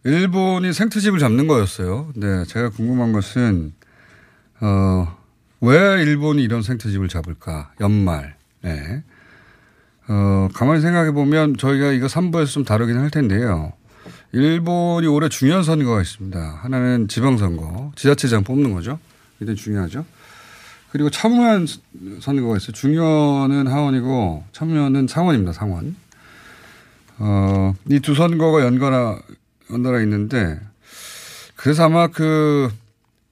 [0.04, 2.12] 일본이 생트집을 잡는 거였어요.
[2.16, 3.74] 네, 제가 궁금한 것은
[4.62, 5.22] 어
[5.62, 7.72] 왜 일본이 이런 생태집을 잡을까?
[7.80, 8.36] 연말.
[8.62, 9.04] 네.
[10.08, 13.72] 어, 가만히 생각해 보면 저희가 이거 3부에서 좀 다루긴 할 텐데요.
[14.32, 16.40] 일본이 올해 중요한 선거가 있습니다.
[16.64, 19.00] 하나는 지방선거, 지자체장 뽑는 거죠.
[19.38, 20.04] 굉장히 중요하죠.
[20.92, 21.68] 그리고 참여한
[22.20, 22.72] 선거가 있어요.
[22.74, 25.54] 중요는 하원이고 참여는 상원입니다.
[25.54, 25.96] 상원.
[27.20, 29.20] 어, 이 두 선거가 연달아,
[29.72, 30.60] 연달아 있는데
[31.56, 32.70] 그래서 아마 그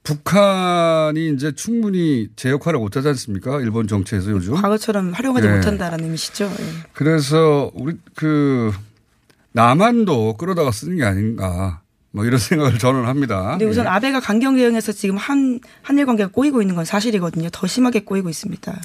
[0.04, 3.60] 북한이 이제 충분히 제 역할을 못하지 않습니까?
[3.60, 4.54] 일본 정치에서 요즘.
[4.54, 5.54] 과거처럼 활용하지 네.
[5.56, 6.48] 못한다라는 의미시죠.
[6.48, 6.64] 네.
[6.94, 8.72] 그래서 우리 그
[9.52, 11.82] 남한도 끌어다가 쓰는 게 아닌가.
[12.12, 13.50] 뭐 이런 생각을 저는 합니다.
[13.52, 13.88] 근데 우선 예.
[13.88, 17.48] 아베가 강경 대응해서 지금 한 한일 관계가 꼬이고 있는 건 사실이거든요.
[17.52, 18.80] 더 심하게 꼬이고 있습니다.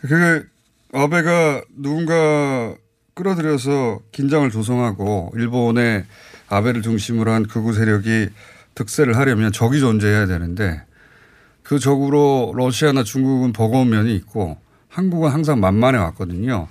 [0.00, 0.48] 그
[0.92, 2.74] 아베가 누군가
[3.14, 6.04] 끌어들여서 긴장을 조성하고 일본의
[6.48, 8.28] 아베를 중심으로 한 극우 세력이
[8.74, 10.82] 득세를 하려면 적이 존재해야 되는데
[11.62, 16.68] 그 적으로 러시아나 중국은 버거운 면이 있고 한국은 항상 만만해 왔거든요.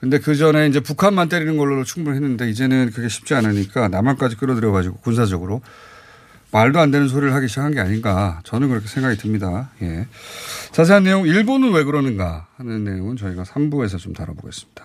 [0.00, 4.96] 근데 그 전에 이제 북한만 때리는 걸로 충분했는데 이제는 그게 쉽지 않으니까 남한까지 끌어들여 가지고
[4.96, 5.62] 군사적으로
[6.52, 9.70] 말도 안 되는 소리를 하기 시작한 게 아닌가 저는 그렇게 생각이 듭니다.
[9.82, 10.06] 예.
[10.72, 14.84] 자세한 내용 일본은 왜 그러는가 하는 내용은 저희가 3부에서 좀 다뤄보겠습니다.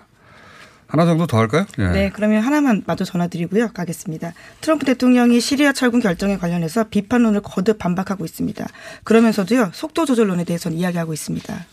[0.87, 1.65] 하나 정도 더 할까요?
[1.79, 1.87] 예.
[1.87, 3.69] 네, 그러면 하나만 마저 전화드리고요.
[3.73, 4.33] 가겠습니다.
[4.59, 8.67] 트럼프 대통령이 시리아 철군 결정에 관련해서 비판론을 거듭 반박하고 있습니다.
[9.05, 11.65] 그러면서도요, 속도 조절론에 대해서는 이야기하고 있습니다.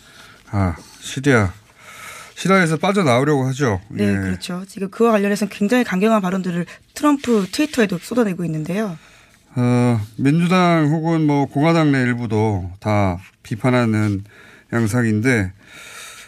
[0.53, 1.53] 아, 시리아.
[2.39, 3.81] 시리아에서 빠져나오려고 하죠.
[3.89, 4.13] 네, 예.
[4.13, 4.65] 그렇죠.
[4.69, 8.97] 지금 그와 관련해서 굉장히 강경한 발언들을 트럼프 트위터에도 쏟아내고 있는데요.
[9.57, 14.23] 어, 민주당 혹은 뭐 공화당 내 일부도 다 비판하는
[14.73, 15.53] 양상인데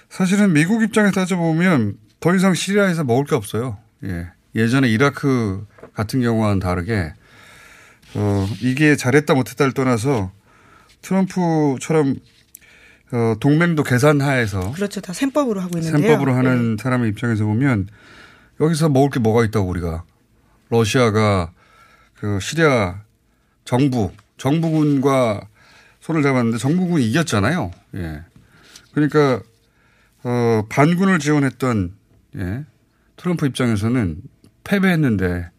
[0.09, 3.79] 사실은 미국 입장에 따져보면 더 이상 시리아에서 먹을 게 없어요.
[4.03, 4.27] 예.
[4.57, 7.12] 예전에 이라크 같은 경우와는 다르게
[8.14, 10.33] 어, 이게 잘했다 못했다를 떠나서
[11.03, 12.16] 트럼프처럼
[13.12, 15.01] 어, 동맹도 계산하에서 그렇죠.
[15.01, 16.09] 다 셈법으로 하고 있는데요.
[16.09, 16.83] 셈법으로 하는 네.
[16.83, 17.88] 사람의 입장에서 보면
[18.61, 20.05] 여기서 먹을 게 뭐가 있다고 우리가
[20.68, 21.53] 러시아가
[22.14, 23.01] 그 시리아
[23.64, 25.40] 정부 정부군과
[26.01, 27.70] 손을 잡았는데 정부군이 이겼잖아요.
[27.96, 28.23] 예.
[28.92, 29.40] 그러니까
[30.23, 31.94] 어, 반군을 지원했던
[32.37, 32.64] 예.
[33.16, 34.16] 트럼프 입장에서는
[34.64, 35.51] 패배했는데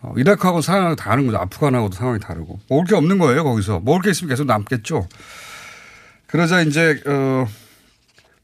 [0.00, 1.38] 어, 이라크하고 상황이 다른 거죠.
[1.38, 2.60] 아프간하고도 상황이 다르고.
[2.68, 3.80] 먹을 게 없는 거예요, 거기서.
[3.80, 5.06] 먹을 게 있으면 계속 남겠죠.
[6.32, 7.46] 그러자 이제, 어,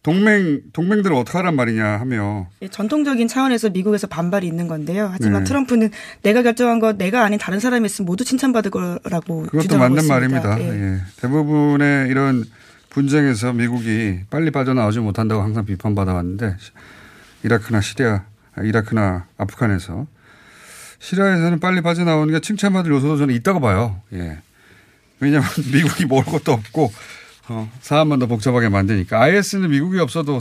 [0.02, 2.46] 동맹, 동맹들을 어떡하란 말이냐 하며.
[2.60, 5.08] 예, 전통적인 차원에서 미국에서 반발이 있는 건데요.
[5.10, 5.48] 하지만 네.
[5.48, 5.90] 트럼프는
[6.22, 9.44] 내가 결정한 거 내가 아닌 다른 사람이 있으면 모두 칭찬받을 거라고.
[9.44, 10.14] 그것도 맞는 있습니다.
[10.14, 10.60] 말입니다.
[10.60, 10.68] 예.
[10.68, 11.00] 예.
[11.16, 12.44] 대부분의 이런
[12.90, 16.56] 분쟁에서 미국이 빨리 빠져나오지 못한다고 항상 비판받아왔는데
[17.42, 18.24] 이라크나 시리아,
[18.62, 20.06] 이라크나 아프간에서
[20.98, 24.02] 시리아에서는 빨리 빠져나오는 게 칭찬받을 요소도 저는 있다고 봐요.
[24.12, 24.38] 예.
[25.20, 26.92] 왜냐하면 미국이 먹을 것도 없고
[27.50, 30.38] 어, 사안만 더 복잡하게 만드니까 IS는 미국이 없어도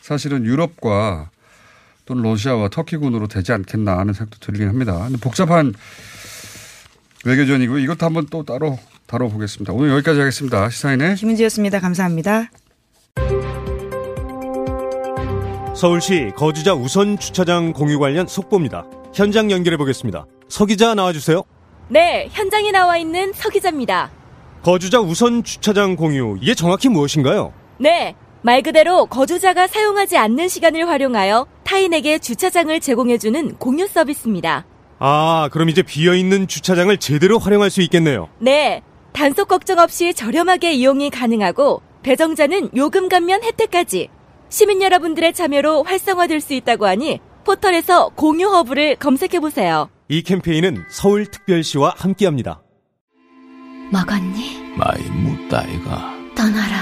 [0.00, 1.30] 사실은 유럽과
[2.06, 4.98] 또는 러시아와 터키군으로 되지 않겠나 하는 생각도 들긴 합니다.
[5.04, 5.74] 근데 복잡한
[7.24, 9.72] 외교전이고 이것도 한번 또 따로 다뤄보겠습니다.
[9.74, 10.70] 오늘 여기까지 하겠습니다.
[10.70, 11.80] 시사인의 김은지였습니다.
[11.80, 12.50] 감사합니다.
[15.76, 18.86] 서울시 거주자 우선 주차장 공유 관련 속보입니다.
[19.14, 20.26] 현장 연결해 보겠습니다.
[20.48, 21.44] 서 기자 나와주세요.
[21.88, 24.10] 네, 현장에 나와 있는 서 기자입니다.
[24.62, 27.52] 거주자 우선 주차장 공유, 이게 정확히 무엇인가요?
[27.78, 34.66] 네, 말 그대로 거주자가 사용하지 않는 시간을 활용하여 타인에게 주차장을 제공해주는 공유 서비스입니다.
[34.98, 38.28] 아, 그럼 이제 비어있는 주차장을 제대로 활용할 수 있겠네요.
[38.38, 44.08] 네, 단속 걱정 없이 저렴하게 이용이 가능하고 배정자는 요금 감면 혜택까지
[44.48, 49.88] 시민 여러분들의 참여로 활성화될 수 있다고 하니 포털에서 공유 허브를 검색해 보세요.
[50.08, 52.62] 이 캠페인은 서울특별시와 함께합니다.
[53.90, 54.74] 먹었니?
[54.76, 56.76] 많이 묻다이가 떠나라.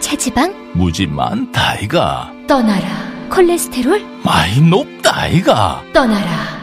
[0.00, 0.72] 체지방?
[0.74, 2.86] 무지 많다이가 떠나라.
[3.30, 4.04] 콜레스테롤?
[4.24, 6.62] 많이 높다이가 떠나라.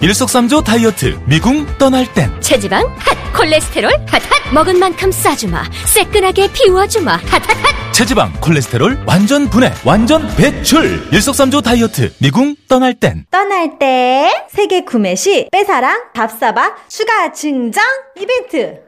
[0.00, 7.92] 일석삼조 다이어트 미궁 떠날 땐 체지방 핫 콜레스테롤 핫핫 먹은 만큼 싸주마 새끈하게 비워주마 핫핫핫
[7.92, 15.16] 체지방 콜레스테롤 완전 분해 완전 배출 일석삼조 다이어트 미궁 떠날 땐 떠날 때 세계 구매
[15.16, 17.82] 시 빼사랑 밥사바 추가 증정
[18.20, 18.87] 이벤트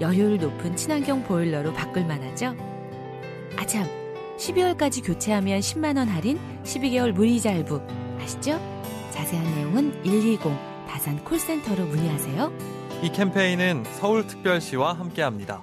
[0.00, 2.56] 열효율 높은 친환경 보일러로 바꿀 만하죠?
[3.56, 3.86] 아참,
[4.38, 7.80] 12월까지 교체하면 10만원 할인, 12개월 무이자 할부.
[8.20, 8.58] 아시죠?
[9.10, 10.40] 자세한 내용은 120
[10.88, 12.52] 다산 콜센터로 문의하세요.
[13.02, 15.62] 이 캠페인은 서울특별시와 함께합니다.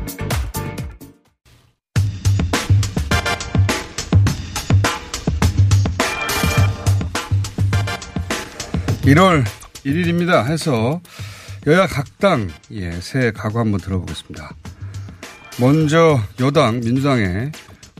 [9.01, 9.43] 1월
[9.85, 10.45] 1일입니다.
[10.45, 11.01] 해서
[11.67, 14.51] 여야 각당 예, 새 각오 한번 들어보겠습니다.
[15.59, 17.51] 먼저 여당 민주당의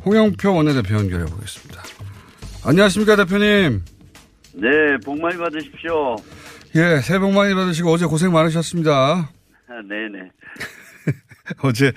[0.06, 1.82] 홍영표 원내대표 연결해 보겠습니다.
[2.64, 3.84] 안녕하십니까 대표님.
[4.54, 4.70] 네,
[5.04, 6.16] 복 많이 받으십시오.
[6.76, 8.92] 예, 새해 복 많이 받으시고 어제 고생 많으셨습니다.
[8.92, 9.30] 아,
[9.68, 10.30] 네네.
[11.64, 11.92] 어제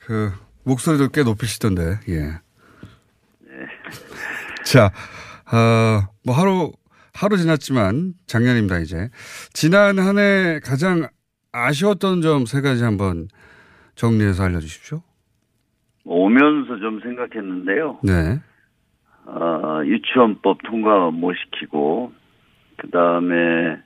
[0.00, 0.32] 그
[0.64, 2.00] 목소리도 꽤 높이시던데.
[2.08, 2.20] 예.
[2.20, 2.40] 네.
[4.64, 4.92] 자,
[5.50, 6.72] 어, 뭐 하루
[7.14, 9.08] 하루 지났지만 작년입니다 이제
[9.52, 11.06] 지난 한 해 가장
[11.52, 13.28] 아쉬웠던 점 세 가지 한번
[13.94, 15.00] 정리해서 알려주십시오.
[16.04, 18.00] 오면서 좀 생각했는데요.
[18.02, 18.40] 네.
[19.26, 22.12] 어, 유치원법 통과 못 시키고
[22.76, 23.78] 그 다음에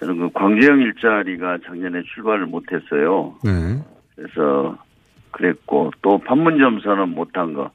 [0.00, 3.38] 저는 그 광재형 일자리가 작년에 출발을 못했어요.
[3.44, 3.84] 네.
[4.16, 4.76] 그래서
[5.36, 7.70] 그랬고 또 판문점 선언 못한 거.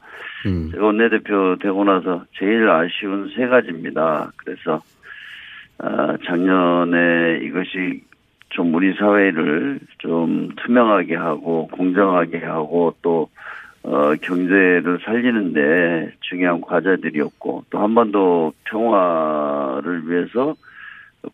[0.48, 0.70] 음.
[0.72, 4.32] 제가 원내대표 되고 나서 제일 아쉬운 세 가지입니다.
[4.38, 4.82] 그래서
[5.78, 8.04] 아, 작년에 이것이
[8.50, 13.30] 좀 우리 사회를 좀 투명하게 하고 공정하게 하고 또
[13.84, 20.56] 어, 경제를 살리는데 중요한 과제들이었고 또 한반도 평화를 위해서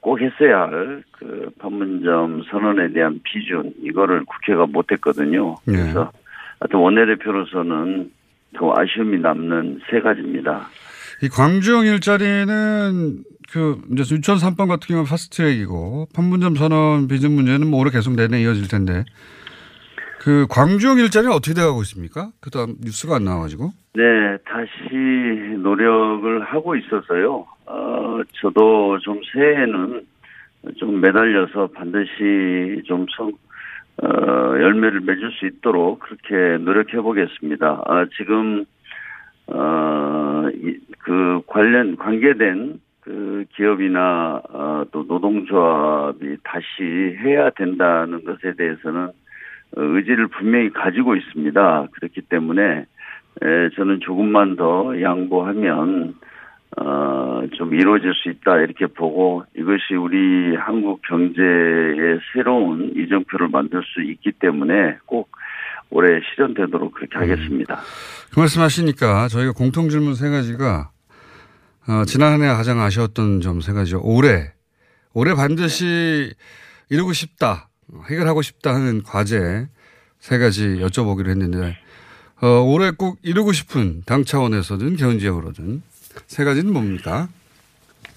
[0.01, 5.55] 꼭 했어야 할 그 판문점 선언에 대한 비준 이거를 국회가 못했거든요.
[5.65, 6.11] 그래서
[6.59, 8.11] 하여튼 원내대표로서는
[8.55, 10.67] 더 아쉬움이 남는 세 가지입니다.
[11.23, 17.79] 이 광주형 일자리는 그 이제 유치원 3번 같은 경우는 파스트트랙이고 판문점 선언 비준 문제는 뭐
[17.79, 19.03] 올해 계속 내내 이어질 텐데
[20.27, 22.31] 그 광주형 일자리는 어떻게 돼가고 있습니까?
[22.41, 23.69] 그다음 뉴스가 안 나와가지고.
[23.93, 24.03] 네,
[24.43, 24.93] 다시
[25.57, 27.45] 노력을 하고 있어서요.
[27.65, 30.05] 어, 저도 좀 새해에는
[30.75, 33.31] 좀 매달려서 반드시 좀 성,
[34.03, 34.07] 어,
[34.59, 37.83] 열매를 맺을 수 있도록 그렇게 노력해 보겠습니다.
[37.85, 38.65] 아, 지금,
[39.45, 46.83] 어, 이, 그 관련, 관계된 그 기업이나, 어, 또 노동조합이 다시
[47.23, 49.11] 해야 된다는 것에 대해서는 어,
[49.75, 51.87] 의지를 분명히 가지고 있습니다.
[51.91, 52.85] 그렇기 때문에,
[53.41, 56.15] 에, 저는 조금만 더 양보하면,
[56.79, 64.01] 어, 좀 이루어질 수 있다, 이렇게 보고, 이것이 우리 한국 경제의 새로운 이정표를 만들 수
[64.01, 65.29] 있기 때문에 꼭
[65.89, 67.79] 올해 실현되도록 그렇게 하겠습니다.
[68.33, 70.91] 그 말씀 하시니까 저희가 공통 질문 세 가지가
[71.87, 74.01] 어, 지난 한해 가장 아쉬웠던 점 세 가지요.
[74.03, 74.51] 올해,
[75.13, 76.33] 올해 반드시
[76.89, 77.69] 이루고 싶다,
[78.09, 79.67] 해결하고 싶다 하는 과제
[80.19, 81.77] 세 가지 여쭤보기로 했는데,
[82.41, 85.81] 어, 올해 꼭 이루고 싶은 당 차원에서든 개헌 지역으로든
[86.27, 87.27] 세 가지는 뭡니까?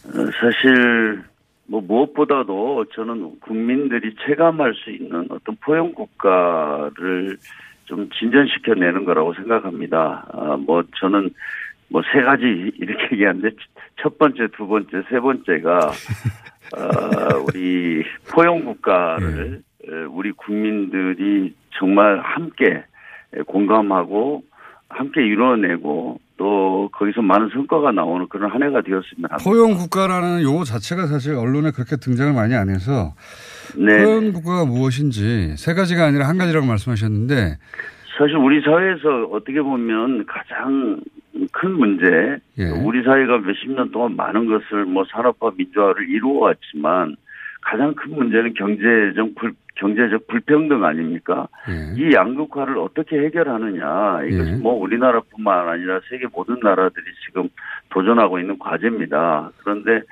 [0.06, 1.22] 어, 사실
[1.66, 7.36] 뭐 무엇보다도 저는 국민들이 체감할 수 있는 어떤 포용 국가를
[7.84, 10.26] 좀 진전시켜내는 거라고 생각합니다.
[10.32, 11.30] 아, 뭐 저는
[11.90, 12.44] 뭐 세 가지
[12.78, 13.50] 이렇게 얘기하는데
[14.00, 15.78] 첫 번째, 두 번째, 세 번째가
[16.76, 22.84] 어, 우리 포용 국가를 에, 우리 국민들이 정말 함께
[23.46, 24.42] 공감하고
[24.88, 29.36] 함께 이루어내고 또 거기서 많은 성과가 나오는 그런 한 해가 되었으면 합니다.
[29.44, 33.14] 포용 국가라는 용어 자체가 사실 언론에 그렇게 등장을 많이 안 해서
[33.76, 34.04] 네.
[34.04, 37.58] 포용 국가가 무엇인지 세 가지가 아니라 한 가지라고 말씀하셨는데
[38.18, 41.00] 사실 우리 사회에서 어떻게 보면 가장
[41.52, 42.64] 큰 문제, 예.
[42.70, 47.16] 우리 사회가 몇십 년 동안 많은 것을 뭐 산업화 민주화를 이루어왔지만
[47.62, 51.48] 가장 큰 문제는 경제적 불, 경제적 불평등 아닙니까?
[51.96, 54.56] 이 양극화를 어떻게 해결하느냐 이것이 예.
[54.56, 57.48] 뭐 우리나라뿐만 아니라 세계 모든 나라들이 지금
[57.90, 59.50] 도전하고 있는 과제입니다.
[59.58, 60.02] 그런데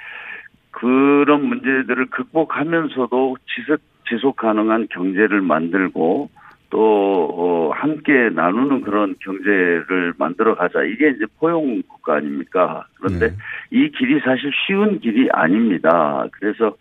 [0.70, 6.30] 그런 문제들을 극복하면서도 지속 지속 가능한 경제를 만들고
[6.70, 10.82] 또 어, 함께 나누는 그런 경제를 만들어 가자.
[10.82, 12.86] 이게 이제 포용 국가 아닙니까?
[12.96, 13.34] 그런데
[13.70, 16.26] 이 길이 사실 쉬운 길이 아닙니다.
[16.32, 16.76] 그래서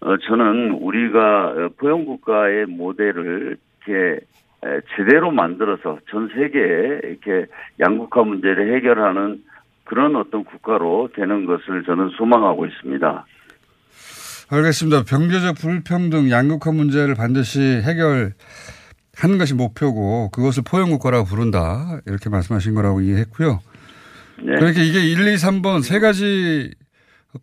[0.00, 4.20] 어, 저는 우리가 어, 포용 국가의 모델을 이렇게
[4.64, 7.46] 에, 제대로 만들어서 전 세계에 이렇게
[7.80, 9.42] 양극화 문제를 해결하는
[9.84, 13.24] 그런 어떤 국가로 되는 것을 저는 소망하고 있습니다.
[14.50, 15.04] 알겠습니다.
[15.04, 18.32] 경제적 불평등, 양극화 문제를 반드시 해결
[19.16, 22.00] 하는 것이 목표고 그것을 포용국가라고 부른다.
[22.06, 23.60] 이렇게 말씀하신 거라고 이해했고요.
[24.38, 24.56] 네.
[24.56, 26.72] 그러니까 이게 1, 2, 3번 세 가지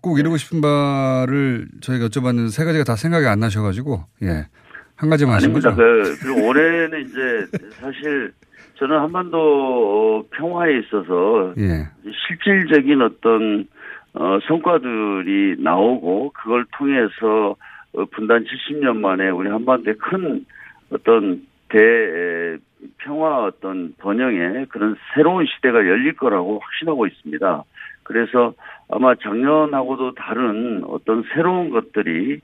[0.01, 4.47] 꼭 이루고 싶은 바를 저희가 여쭤봤는데 세 가지가 다 생각이 안 나셔가지고 예.
[4.95, 5.53] 한 가지만 하신.
[5.53, 5.73] 거죠?
[5.75, 8.33] 그, 그리고 올해는 이제 사실
[8.75, 11.87] 저는 한반도 평화에 있어서 예.
[12.27, 13.67] 실질적인 어떤
[14.13, 17.55] 어, 성과들이 나오고 그걸 통해서
[17.93, 20.45] 어, 분단 70년 만에 우리 한반도에 큰
[20.91, 22.57] 어떤 대 에,
[22.97, 27.63] 평화 어떤 번영의 그런 새로운 시대가 열릴 거라고 확신하고 있습니다.
[28.03, 28.53] 그래서
[28.89, 32.41] 아마 작년하고도 다른 어떤 새로운 것들이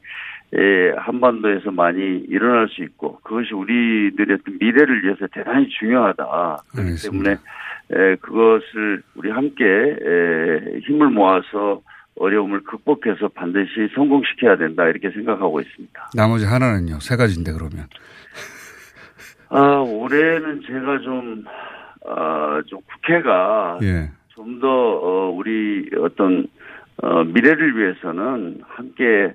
[0.54, 6.58] 에, 한반도에서 많이 일어날 수 있고 그것이 우리들의 미래를 위해서 대단히 중요하다.
[6.72, 11.82] 그렇기 때문에 에, 그것을 우리 함께 에, 힘을 모아서
[12.18, 16.12] 어려움을 극복해서 반드시 성공시켜야 된다 이렇게 생각하고 있습니다.
[16.16, 17.00] 나머지 하나는요.
[17.00, 17.88] 세 가지인데 그러면.
[19.50, 21.44] 아 올해는 제가 좀
[22.08, 24.10] 아, 좀 국회가 예.
[24.30, 26.48] 좀더 어, 우리 어떤
[27.02, 29.34] 어, 미래를 위해서는 함께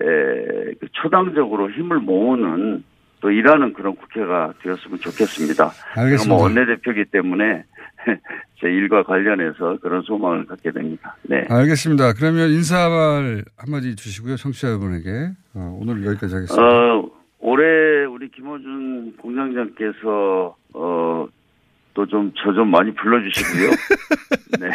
[0.00, 2.84] 에, 그 초당적으로 힘을 모으는
[3.20, 5.72] 또 일하는 그런 국회가 되었으면 좋겠습니다.
[5.96, 6.34] 알겠습니다.
[6.34, 7.64] 뭐 원내대표이기 때문에
[8.60, 11.16] 제 일과 관련해서 그런 소망을 갖게 됩니다.
[11.22, 11.44] 네.
[11.48, 12.12] 알겠습니다.
[12.12, 14.36] 그러면 인사말 한마디 주시고요.
[14.36, 15.30] 청취자 여러분에게.
[15.54, 16.62] 어, 오늘 여기까지 하겠습니다.
[16.62, 21.26] 어, 올해 우리 김호준 공장장께서 어,
[21.94, 23.70] 또 좀 저좀 많이 불러주시고요.
[24.60, 24.70] 네.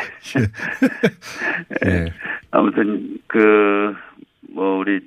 [1.88, 2.14] 예.
[2.52, 3.96] 아무튼 그
[4.54, 5.00] 뭐 우리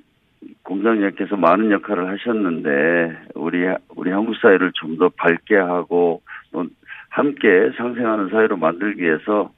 [0.64, 3.64] 공장장께서 많은 역할을 하셨는데 우리
[3.94, 6.66] 우리 한국 사회를 좀 더 밝게 하고 또
[7.10, 9.52] 함께 상생하는 사회로 만들기 위해서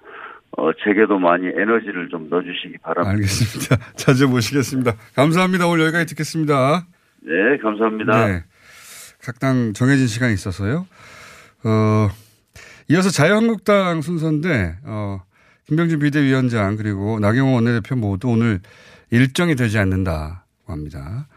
[0.56, 3.10] 어 제게도 많이 에너지를 좀 넣어주시기 바랍니다.
[3.12, 3.76] 알겠습니다.
[3.96, 4.92] 자주 모시겠습니다.
[5.14, 5.66] 감사합니다.
[5.68, 6.86] 오늘 여기까지 듣겠습니다.
[7.28, 8.26] 네, 감사합니다.
[8.26, 8.44] 네.
[9.22, 10.86] 각당 정해진 시간이 있어서요.
[11.64, 12.08] 어,
[12.88, 15.20] 이어서 자유한국당 순서인데, 어,
[15.66, 18.60] 김병준 비대위원장 그리고 나경원 원내대표 모두 오늘
[19.10, 21.28] 일정이 되지 않는다고 합니다.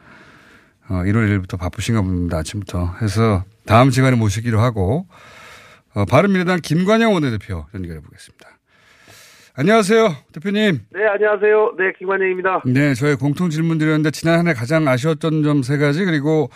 [0.87, 2.37] 어, 1월 1일부터 바쁘신가 봅니다.
[2.37, 2.95] 아침부터.
[3.01, 5.07] 해서 다음 시간에 모시기로 하고,
[5.93, 8.47] 어, 바른미래당 김관영 원내대표 연결해 보겠습니다.
[9.53, 10.79] 안녕하세요, 대표님.
[10.93, 11.75] 네, 안녕하세요.
[11.77, 12.61] 네, 김관영입니다.
[12.65, 16.49] 네, 저희 공통 질문 드렸는데 지난 한 해 가장 아쉬웠던 점 세 가지 그리고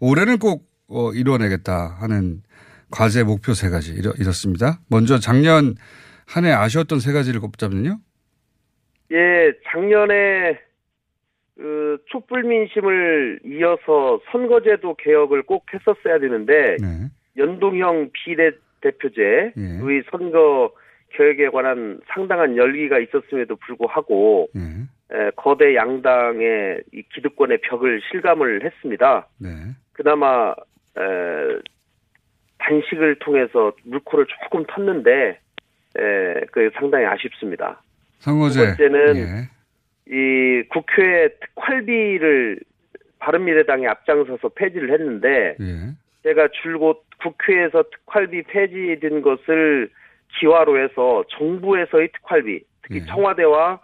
[0.00, 2.42] 올해는 꼭 어, 이뤄내겠다 하는
[2.90, 4.78] 과제 목표 세 가지 이렇, 이렇습니다.
[4.90, 5.74] 먼저 작년
[6.26, 7.98] 한 해 아쉬웠던 세 가지를 꼽자면요.
[9.12, 10.58] 예, 작년에
[11.56, 17.08] 그 촛불 민심을 이어서 선거제도 개혁을 꼭 했었어야 되는데 네.
[17.38, 20.02] 연동형 비례대표제의 예.
[20.10, 20.70] 선거
[21.12, 24.60] 개혁에 관한 상당한 열기가 있었음에도 불구하고 예.
[25.14, 29.28] 에, 거대 양당의 이 기득권의 벽을 실감을 했습니다.
[29.38, 29.48] 네.
[29.92, 30.54] 그나마
[30.98, 31.02] 에,
[32.58, 35.36] 단식을 통해서 물꼬를 조금 텄는데
[35.98, 37.82] 에, 그 상당히 아쉽습니다.
[38.18, 38.60] 선거제.
[38.60, 39.48] 두 번째는 예.
[40.06, 42.60] 이 국회 특활비를
[43.18, 45.92] 바른미래당이 앞장서서 폐지를 했는데 예.
[46.22, 49.90] 제가 줄곧 국회에서 특활비 폐지된 것을
[50.38, 53.06] 기화로 해서 정부에서의 특활비, 특히 예.
[53.06, 53.80] 청와대와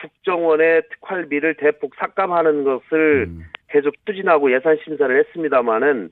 [0.00, 3.44] 국정원의 특활비를 대폭 삭감하는 것을 음.
[3.68, 6.10] 계속 추진하고 예산 심사를 했습니다마는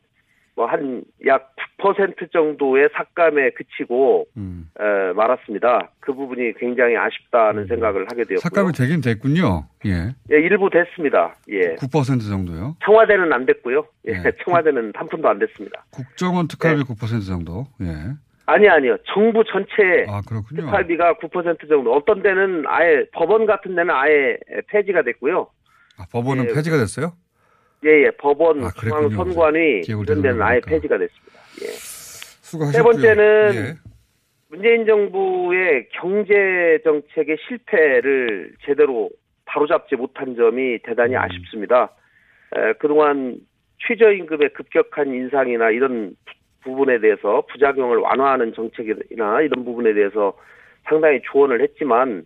[0.55, 4.69] 뭐 한 약 9% 정도의 삭감에 그치고 음.
[4.79, 5.91] 에, 말았습니다.
[6.01, 8.39] 그 부분이 굉장히 아쉽다는 생각을 하게 되었고요.
[8.39, 9.67] 삭감이 되긴 됐군요.
[9.87, 10.15] 예.
[10.31, 11.35] 예, 일부 됐습니다.
[11.49, 11.75] 예.
[11.77, 12.77] 9% 정도요.
[12.85, 13.85] 청와대는 안 됐고요.
[14.07, 14.33] 예, 네.
[14.45, 15.85] 청와대는 한 푼도 안 됐습니다.
[15.91, 17.67] 국정원 특활비 9% 정도.
[17.81, 17.87] 예.
[18.47, 18.97] 아니 아니요.
[19.07, 20.63] 정부 전체 아, 그렇군요.
[20.63, 21.95] 특활비가 9% 정도.
[21.95, 24.37] 어떤 데는 아예 법원 같은 데는 아예
[24.69, 25.49] 폐지가 됐고요.
[25.99, 26.55] 아, 법원은 예.
[26.55, 27.13] 폐지가 됐어요?
[27.85, 28.11] 예, 예.
[28.13, 28.71] 법원, 아.
[28.79, 30.61] 중앙선관위 이런 데는 아예.
[30.61, 31.41] 폐지가 됐습니다.
[31.63, 31.67] 예.
[31.67, 32.73] 수고하셨고요.
[32.73, 33.75] 세 번째는 예.
[34.49, 39.09] 문재인 정부의 경제 정책의 실패를 제대로
[39.47, 40.79] 바로잡지 못한 점이 음.
[40.85, 41.91] 대단히 아쉽습니다.
[42.57, 43.39] 에, 그동안
[43.87, 46.15] 최저임금의 급격한 인상이나 이런
[46.63, 50.37] 부분에 대해서 부작용을 완화하는 정책이나 이런 부분에 대해서
[50.85, 52.25] 상당히 조언을 했지만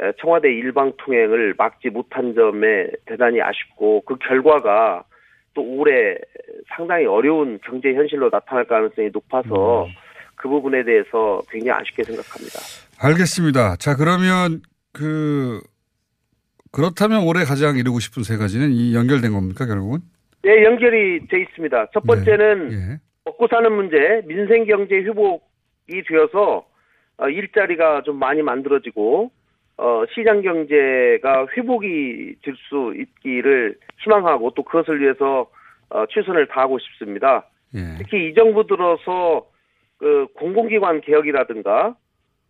[0.00, 5.04] 에, 청와대 일방 통행을 막지 못한 점에 대단히 아쉽고 그 결과가
[5.54, 6.16] 또 올해
[6.76, 9.90] 상당히 어려운 경제 현실로 나타날 가능성이 높아서 음.
[10.34, 12.60] 그 부분에 대해서 굉장히 아쉽게 생각합니다.
[13.00, 13.76] 알겠습니다.
[13.76, 14.60] 자, 그러면
[14.92, 15.60] 그
[16.72, 20.00] 그렇다면 올해 가장 이루고 싶은 세 가지는 이 연결된 겁니까, 결국은?
[20.42, 21.86] 네, 연결이 돼 있습니다.
[21.92, 23.00] 첫 번째는 예.
[23.36, 26.66] 먹고 사는 문제, 민생 경제 회복이 되어서
[27.18, 29.30] 어, 일자리가 좀 많이 만들어지고
[29.78, 35.48] 어, 시장 경제가 회복이 될 수 있기를 희망하고 또 그것을 위해서
[35.90, 37.46] 어, 최선을 다하고 싶습니다.
[37.74, 37.98] 예.
[37.98, 39.46] 특히 이 정부 들어서
[39.98, 41.94] 그 공공기관 개혁이라든가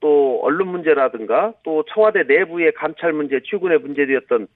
[0.00, 4.46] 또 언론 문제라든가 또 청와대 내부의 감찰 문제, 출근의 문제되었던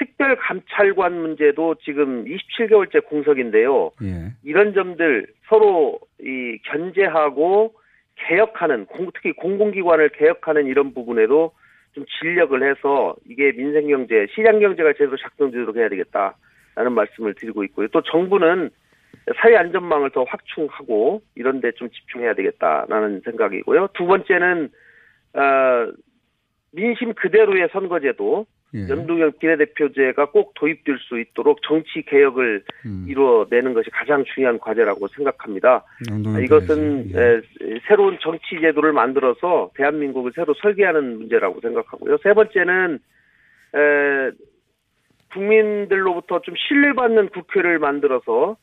[0.00, 3.90] 특별 감찰관 문제도 지금 27개월째 공석인데요.
[4.02, 4.32] 예.
[4.42, 7.74] 이런 점들 서로 이 견제하고
[8.16, 11.52] 개혁하는 공- 특히 공공기관을 개혁하는 이런 부분에도
[11.92, 17.88] 좀 진력을 해서 이게 민생 경제, 시장 경제가 제대로 작동되도록 해야 되겠다라는 말씀을 드리고 있고요.
[17.88, 18.70] 또 정부는
[19.36, 23.88] 사회 안전망을 더 확충하고 이런 데 좀 집중해야 되겠다라는 생각이고요.
[23.94, 24.70] 두 번째는
[25.34, 25.92] 어,
[26.72, 28.88] 민심 그대로의 선거제도 예.
[28.88, 33.04] 연동형 비례대표제가 꼭 도입될 수 있도록 정치 개혁을 음.
[33.08, 35.84] 이루어내는 것이 가장 중요한 과제라고 생각합니다.
[36.10, 37.40] 아, 이것은 에,
[37.88, 42.18] 새로운 정치 제도를 만들어서 대한민국을 새로 설계하는 문제라고 생각하고요.
[42.22, 42.98] 세 번째는
[43.74, 44.30] 에,
[45.32, 48.56] 국민들로부터 좀 신뢰받는 국회를 만들어서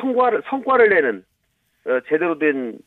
[0.00, 1.24] 성과를 성과를 내는
[1.86, 2.78] 어, 제대로 된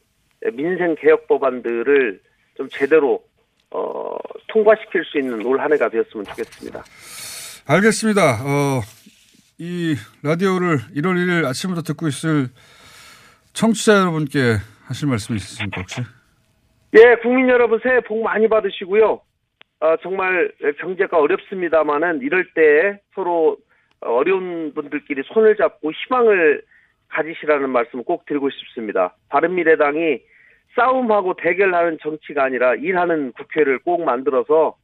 [0.54, 2.20] 민생 개혁 법안들을
[2.56, 3.24] 좀 제대로
[3.72, 4.16] 어,
[4.47, 6.84] 통과시킬 수 있는 올 한 해가 되었으면 좋겠습니다.
[7.68, 8.22] 알겠습니다.
[8.43, 8.82] 어,
[9.57, 12.47] 이 라디오를 1월 1일 아침부터 듣고 있을
[13.53, 16.01] 청취자 여러분께 하실 말씀 있으십니까, 혹시?
[16.93, 19.22] 예, 국민 여러분 새해 복 많이 받으시고요.
[19.82, 23.57] 어, 정말 경제가 어렵습니다만은 이럴 때 서로
[24.01, 26.61] 어려운 분들끼리 손을 잡고 희망을
[27.09, 29.16] 가지시라는 말씀을 꼭 드리고 싶습니다.
[29.30, 30.20] 바른미래당이
[30.76, 34.76] 싸움하고 대결하는 정치가 아니라 일하는 국회를 꼭 만들어서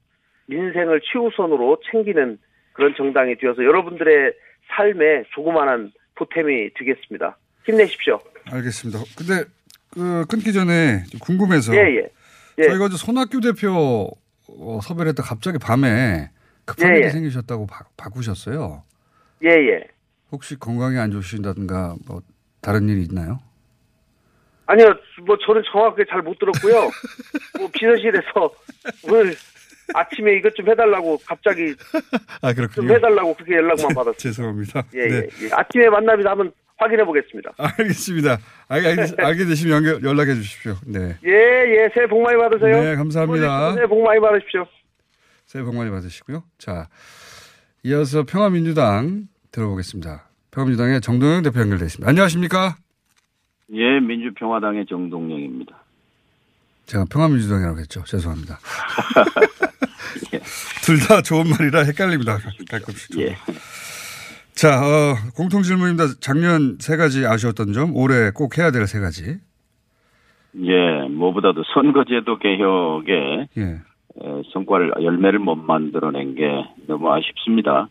[0.48, 2.38] 민생을 최우선으로 챙기는
[2.74, 4.34] 그런 정당이 되어서 여러분들의
[4.76, 7.38] 삶에 조그마한 보탬이 되겠습니다.
[7.66, 8.20] 힘내십시오.
[8.52, 9.00] 알겠습니다.
[9.18, 9.50] 근데
[9.92, 12.10] 그 끊기 전에 궁금해서 예, 예.
[12.58, 12.64] 예.
[12.64, 14.10] 저희가 어제 손학규 대표
[14.48, 16.30] 어, 섭외를 했다 갑자기 밤에
[16.66, 17.10] 급한 예, 일이 예.
[17.10, 18.84] 생기셨다고 바, 바꾸셨어요.
[19.44, 19.84] 예, 예.
[20.32, 22.22] 혹시 건강이 안 좋으신다든가 뭐
[22.62, 23.40] 다른 일이 있나요?
[24.72, 24.94] 아니요,
[25.26, 26.90] 뭐 저는 정확하게 잘 못 들었고요.
[27.60, 28.50] 뭐 비서실에서
[29.04, 29.36] 오늘
[29.94, 31.76] 아침에 이것 좀 해달라고 갑자기
[32.42, 32.94] 아좀 그렇군요.
[32.94, 34.14] 해달라고 그렇게 연락만 받았어요.
[34.18, 34.84] 죄송합니다.
[34.94, 35.16] 예, 네.
[35.16, 35.50] 예, 예.
[35.52, 37.52] 아침에 만나면 한번 확인해 보겠습니다.
[37.58, 38.38] 알겠습니다.
[38.70, 40.76] 알, 알, 알게 되시면 연결, 연락해 주십시오.
[40.86, 41.18] 네.
[41.26, 41.90] 예, 예.
[41.94, 42.82] 새해 복 많이 받으세요.
[42.82, 43.74] 네, 감사합니다.
[43.74, 44.66] 새해 복 많이 받으십시오.
[45.46, 46.44] 새해 복 많이 받으시고요.
[46.58, 46.88] 자,
[47.84, 50.30] 이어서 평화민주당 들어보겠습니다.
[50.52, 52.10] 평화민주당의 정동영 대표 연결되어 있습니다.
[52.10, 52.76] 안녕하십니까?
[53.74, 55.76] 예, 민주평화당의 정동영입니다.
[56.86, 58.04] 제가 평화민주당이라고 했죠.
[58.04, 58.58] 죄송합니다.
[60.84, 62.38] 둘다 좋은 말이라 헷갈립니다.
[62.70, 63.18] 가끔씩.
[63.20, 63.36] 예.
[64.54, 66.06] 자, 어, 공통 질문입니다.
[66.20, 69.38] 작년 세 가지 아쉬웠던 점, 올해 꼭 해야 될 세 가지.
[70.64, 73.62] 예, 무엇보다도 선거제도 개혁에 예.
[73.64, 76.44] 에, 성과를 열매를 못 만들어낸 게
[76.88, 77.88] 너무 아쉽습니다.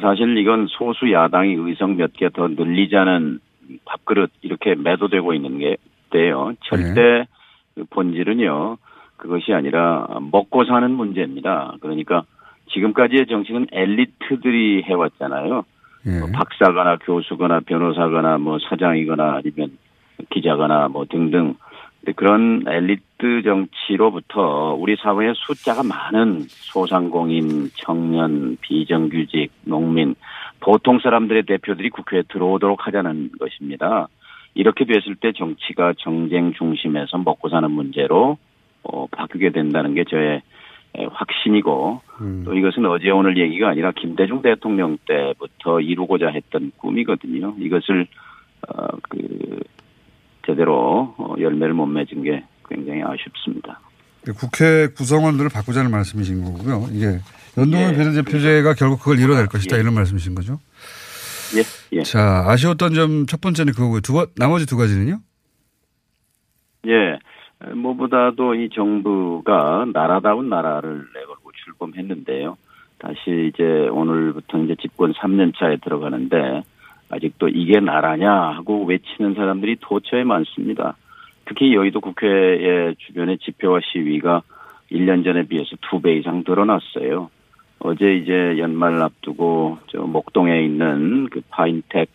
[0.00, 3.40] 사실 이건 소수 야당이 의석 몇 개 더 늘리자는
[3.84, 5.76] 밥그릇 이렇게 매도되고 있는 게
[6.10, 6.52] 돼요.
[6.64, 7.26] 절대
[7.74, 8.78] 그 본질은요.
[9.16, 11.74] 그것이 아니라 먹고 사는 문제입니다.
[11.80, 12.24] 그러니까
[12.72, 15.64] 지금까지의 정치는 엘리트들이 해왔잖아요.
[16.06, 16.18] 예.
[16.18, 19.78] 뭐 박사거나 교수거나 변호사거나 뭐 사장이거나 아니면
[20.30, 21.54] 기자거나 뭐 등등
[22.16, 30.16] 그런 엘리트 정치로부터 우리 사회에 숫자가 많은 소상공인, 청년, 비정규직, 농민,
[30.62, 34.08] 보통 사람들의 대표들이 국회에 들어오도록 하자는 것입니다.
[34.54, 38.38] 이렇게 됐을 때 정치가 정쟁 중심에서 먹고 사는 문제로
[38.84, 40.42] 어, 바뀌게 된다는 게 저의
[40.94, 42.00] 에, 확신이고
[42.44, 47.54] 또 이것은 어제 오늘 얘기가 아니라 김대중 대통령 때부터 이루고자 했던 꿈이거든요.
[47.58, 48.06] 이것을
[48.68, 49.60] 어, 그
[50.46, 53.80] 제대로 어, 열매를 못 맺은 게 굉장히 아쉽습니다.
[54.36, 56.86] 국회 구성원들을 바꾸자는 말씀이신 거고요.
[56.92, 57.18] 이게
[57.58, 57.96] 연동형 예.
[57.96, 60.58] 비례대표제가 결국 그걸 이뤄낼 것이다 이런 말씀이신 거죠.
[61.56, 61.62] 예,
[61.98, 62.02] 예.
[62.02, 64.00] 자 아쉬웠던 점 첫 번째는 그거고요.
[64.00, 65.18] 두 번, 나머지 두 가지는요?
[66.86, 67.18] 예.
[67.74, 72.56] 무엇보다도 이 정부가 나라다운 나라를 내걸고 출범했는데요.
[72.98, 76.62] 다시 이제 오늘부터 이제 집권 3년 차에 들어가는데
[77.08, 80.96] 아직도 이게 나라냐 하고 외치는 사람들이 도처에 많습니다.
[81.44, 84.42] 특히 여의도 국회의 주변의 집회와 시위가
[84.90, 87.30] 1년 전에 비해서 두배 이상 늘어났어요.
[87.80, 92.08] 어제 이제 연말 앞두고 저 목동에 있는 그 파인텍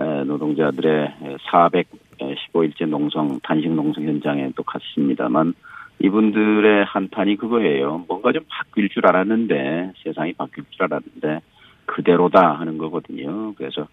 [0.00, 1.14] 에, 노동자들의
[1.52, 5.54] 415일째 농성 단식 농성 현장에 또 갔습니다만
[6.00, 8.04] 이분들의 한탄이 그거예요.
[8.08, 11.40] 뭔가 좀 바뀔 줄 알았는데 세상이 바뀔 줄 알았는데
[11.86, 13.54] 그대로다 하는 거거든요.
[13.54, 13.86] 그래서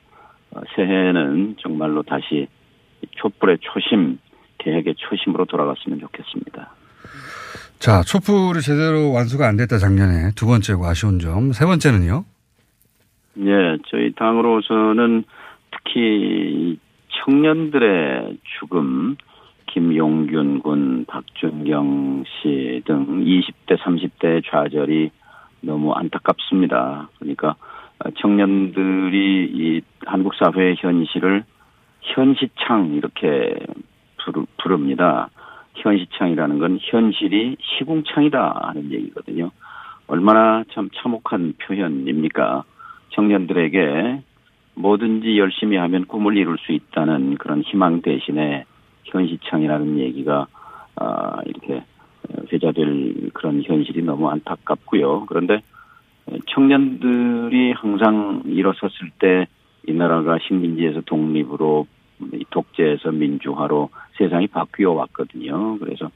[0.52, 2.48] 어, 새해에는 정말로 다시
[3.12, 4.20] 촛불의 초심,
[4.62, 6.70] 계획의 초심으로 돌아갔으면 좋겠습니다.
[7.80, 11.52] 자 촛불이 제대로 완수가 안 됐다 작년에 두 번째고 아쉬운 점.
[11.52, 12.24] 세 번째는요?
[13.40, 15.24] 예, 저희 당으로서는
[15.72, 16.78] 특히
[17.24, 19.16] 청년들의 죽음,
[19.68, 25.12] 김용균 군, 박준경 씨 등 20대, 30대의 좌절이
[25.62, 27.10] 너무 안타깝습니다.
[27.20, 27.56] 그러니까
[28.20, 31.44] 청년들이 이 한국 사회의 현실을
[32.02, 33.56] 현시창 이렇게
[34.72, 35.30] 부릅니다.
[35.76, 39.52] 현시창이라는 건 현실이 시궁창이다 하는 얘기거든요.
[40.08, 42.64] 얼마나 참 참혹한 표현입니까?
[43.10, 44.22] 청년들에게
[44.76, 48.64] 뭐든지 열심히 하면 꿈을 이룰 수 있다는 그런 희망 대신에
[49.06, 50.48] 현시창이라는 얘기가
[50.96, 51.84] 아 이렇게
[52.52, 55.26] 회자될 그런 현실이 너무 안타깝고요.
[55.28, 55.62] 그런데
[56.48, 59.48] 청년들이 항상 일어섰을 때
[59.88, 61.88] 이 나라가 식민지에서 독립으로
[62.50, 65.78] 독재에서 민주화로 세상이 바뀌어 왔거든요.
[65.80, 66.10] 그래서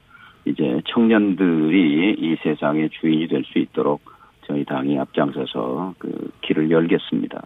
[0.44, 4.00] 이제 청년들이 이 세상의 주인이 될 수 있도록
[4.46, 7.42] 저희 당이 앞장서서 그 길을 열겠습니다.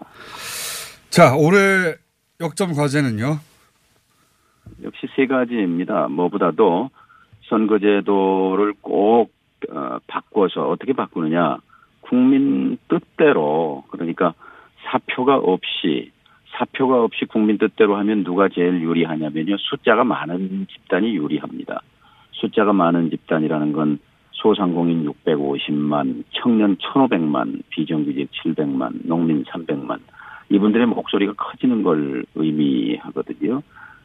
[1.08, 1.94] 자 올해
[2.40, 3.38] 역점 과제는요?
[4.82, 6.08] 역시 세 가지입니다.
[6.08, 6.90] 뭐보다도
[7.48, 9.32] 선거제도를 꼭
[9.70, 11.58] 어, 바꿔서 어떻게 바꾸느냐?
[12.02, 14.34] 국민 뜻대로 그러니까
[14.84, 16.12] 사표가 없이
[16.52, 19.56] 사표가 없이 국민 뜻대로 하면 누가 제일 유리하냐면요.
[19.58, 21.80] 숫자가 많은 집단이 유리합니다.
[22.32, 23.98] 숫자가 많은 집단이라는 건
[24.32, 30.00] 소상공인 650만, 청년 1,500만, 비정규직 700만, 농민 300만.
[30.48, 33.62] 이분들의 목소리가 커지는 걸 의미하거든요.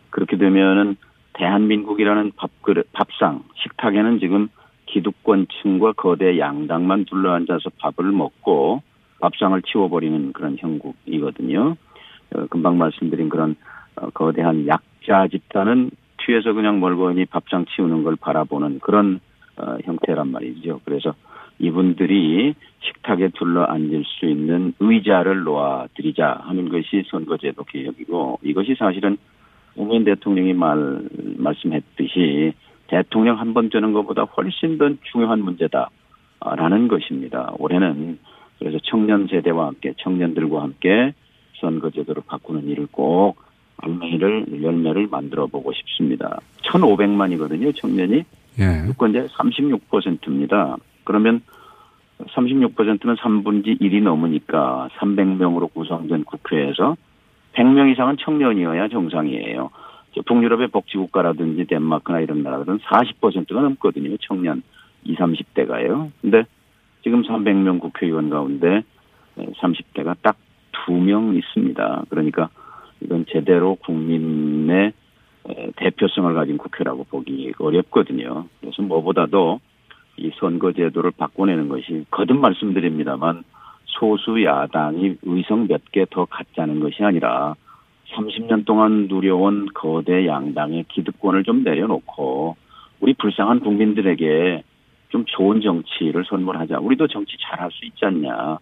[0.09, 0.97] 그렇게 되면은
[1.33, 4.49] 대한민국이라는 밥그릇, 밥상, 식탁에는 지금
[4.85, 8.81] 기득권층과 거대 양당만 둘러앉아서 밥을 먹고
[9.19, 11.75] 밥상을 치워버리는 그런 형국이거든요.
[12.33, 13.55] 어, 금방 말씀드린 그런
[13.95, 19.19] 어, 거대한 약자 집단은 뒤에서 그냥 멀거니 밥상 치우는 걸 바라보는 그런
[19.57, 20.81] 어, 형태란 말이죠.
[20.85, 21.13] 그래서
[21.59, 29.17] 이분들이 식탁에 둘러 앉을 수 있는 의자를 놓아드리자 하는 것이 선거제도 개혁이고 이것이 사실은
[29.75, 31.01] 노무현 대통령이 말
[31.37, 32.53] 말씀했듯이
[32.87, 37.53] 대통령 한 번 되는 것보다 훨씬 더 중요한 문제다라는 것입니다.
[37.57, 38.19] 올해는
[38.59, 41.13] 그래서 청년 세대와 함께 청년들과 함께
[41.59, 43.37] 선거제도를 바꾸는 일을 꼭
[43.83, 46.39] 열매를 열매를 만들어 보고 싶습니다.
[46.63, 48.23] 1,500만이거든요, 청년이.
[48.59, 48.87] 예.
[48.87, 50.77] 유권자의 36%입니다.
[51.03, 51.41] 그러면
[52.19, 56.95] 36%면 3분지 1이 넘으니까 300명으로 구성된 국회에서
[57.53, 59.69] 100명 이상은 청년이어야 정상이에요.
[60.13, 64.15] 저 북유럽의 복지국가라든지 덴마크나 이런 나라들은 40%가 넘거든요.
[64.21, 64.63] 청년
[65.03, 66.11] 20, 30대가요.
[66.21, 66.43] 근데
[67.03, 68.81] 지금 300명 국회의원 가운데
[69.37, 70.37] 30대가 딱
[70.87, 72.05] 2명 있습니다.
[72.09, 72.49] 그러니까
[73.01, 74.93] 이건 제대로 국민의
[75.75, 78.47] 대표성을 가진 국회라고 보기 어렵거든요.
[78.59, 79.59] 그래서 무엇보다도
[80.17, 83.43] 이 선거제도를 바꿔내는 것이 거듭 말씀드립니다만
[83.85, 87.55] 소수 야당이 의석 몇 개 더 갖자는 것이 아니라
[88.13, 92.55] 30년 동안 누려온 거대 양당의 기득권을 좀 내려놓고
[92.99, 94.63] 우리 불쌍한 국민들에게
[95.09, 96.79] 좀 좋은 정치를 선물하자.
[96.79, 98.57] 우리도 정치 잘할 수 있지 않냐.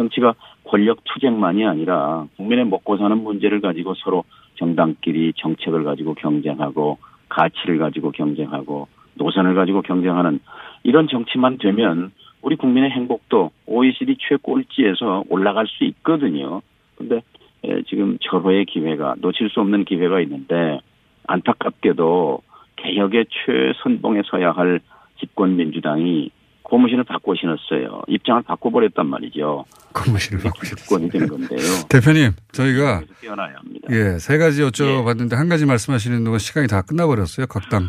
[0.00, 0.34] 정치가
[0.64, 4.24] 권력 투쟁만이 아니라 국민의 먹고 사는 문제를 가지고 서로
[4.56, 6.96] 정당끼리 정책을 가지고 경쟁하고
[7.28, 10.40] 가치를 가지고 경쟁하고 노선을 가지고 경쟁하는
[10.84, 16.62] 이런 정치만 되면 우리 국민의 행복도 OECD 최꼴찌에서 올라갈 수 있거든요.
[16.96, 17.20] 근데
[17.62, 20.80] 에, 지금 절호의 기회가 놓칠 수 없는 기회가 있는데
[21.26, 22.40] 안타깝게도
[22.76, 24.80] 개혁의 최선봉에 서야 할
[25.18, 26.30] 집권 민주당이
[26.70, 28.02] 고무신을 바꿔 신었어요.
[28.06, 29.64] 입장을 바꿔버렸단 말이죠.
[29.92, 31.58] 고무신을 바꿔 집권이 된 건데요.
[31.90, 33.88] 대표님, 저희가 합니다.
[33.90, 37.48] 예, 세 가지 여쭤봤는데 한 가지 말씀하시는 동안 시간이 다 끝나버렸어요.
[37.48, 37.88] 각당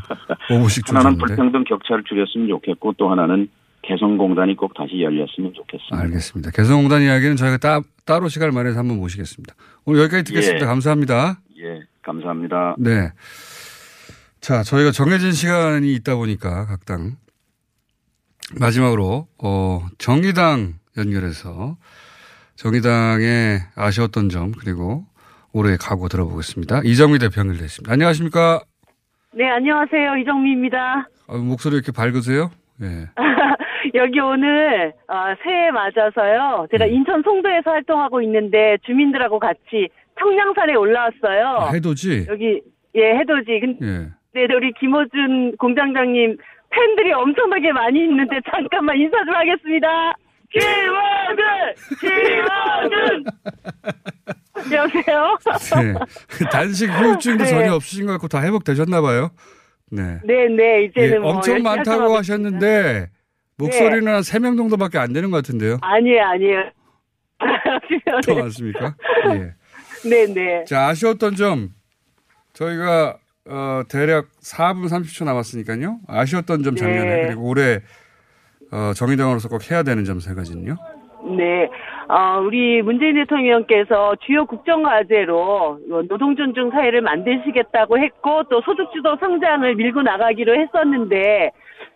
[0.50, 1.26] 5분씩 하나는 주셨는데.
[1.28, 3.48] 불평등 격차를 줄였으면 좋겠고 또 하나는
[3.84, 5.98] 개성공단이 꼭 다시 열렸으면 좋겠습니다.
[6.00, 6.52] 알겠습니다.
[6.52, 9.54] 개성공단 이야기는 저희가 따, 따로 시간을 마련해서 한번 모시겠습니다.
[9.86, 10.66] 오늘 여기까지 듣겠습니다.
[10.66, 10.68] 예.
[10.68, 11.40] 감사합니다.
[11.60, 12.76] 예, 감사합니다.
[12.80, 13.12] 네.
[14.40, 17.18] 자, 저희가 정해진 시간이 있다 보니까 각당
[18.60, 21.78] 마지막으로 어 정의당 연결해서
[22.56, 25.06] 정의당의 아쉬웠던 점 그리고
[25.54, 26.82] 올해 각오 들어보겠습니다.
[26.86, 27.92] 이정미 대표 연결됐습니다.
[27.94, 28.62] 안녕하십니까?
[29.34, 30.18] 네, 안녕하세요.
[30.18, 31.08] 이정미입니다.
[31.28, 32.52] 아, 목소리 이렇게 밝으세요?
[32.82, 33.08] 예.
[33.96, 36.68] 여기 오늘 어, 새해 맞아서요.
[36.72, 36.92] 제가 네.
[36.92, 39.90] 인천 송도에서 활동하고 있는데 주민들하고 같이
[40.20, 41.48] 청량산에 올라왔어요.
[41.60, 42.28] 아, 해돋이?
[42.28, 42.62] 여기
[42.96, 43.60] 예 해돋이.
[43.60, 44.54] 근데 예.
[44.54, 46.38] 우리 김호준 공장장님
[46.72, 50.14] 팬들이 엄청나게 많이 있는데 잠깐만 인사 좀 하겠습니다.
[50.52, 53.24] 김호준, 김호준.
[54.74, 55.38] 여보세요.
[55.82, 55.94] 네.
[56.52, 57.50] 단식 후유증도 네.
[57.50, 59.32] 전혀 없으신 것 같고 다 회복되셨나 봐요.
[59.90, 60.20] 네.
[60.24, 60.84] 네, 네.
[60.86, 63.10] 이제는 예, 뭐 엄청 많다고 하셨는데
[63.58, 65.78] 목소리는 한 3명 정도밖에 안 되는 것 같은데요.
[65.82, 66.64] 아니에요, 아니에요.
[68.26, 68.96] 더 많습니까?
[69.34, 69.54] 예.
[70.10, 70.64] 네, 네.
[70.66, 71.70] 자, 아쉬웠던 점
[72.54, 73.18] 저희가
[73.50, 76.00] 어, 대략 4분 30초 남았으니까요.
[76.08, 77.28] 아쉬웠던 점 작년에 네.
[77.28, 77.80] 그리고 올해
[78.72, 80.76] 어, 정의당으로서 꼭 해야 되는 점 세 가지는요.
[81.38, 81.70] 네.
[82.08, 90.02] 어, 우리 문재인 대통령께서 주요 국정과제로 노동 존중 사회를 만드시겠다고 했고 또 소득주도 성장을 밀고
[90.02, 91.52] 나가기로 했었는데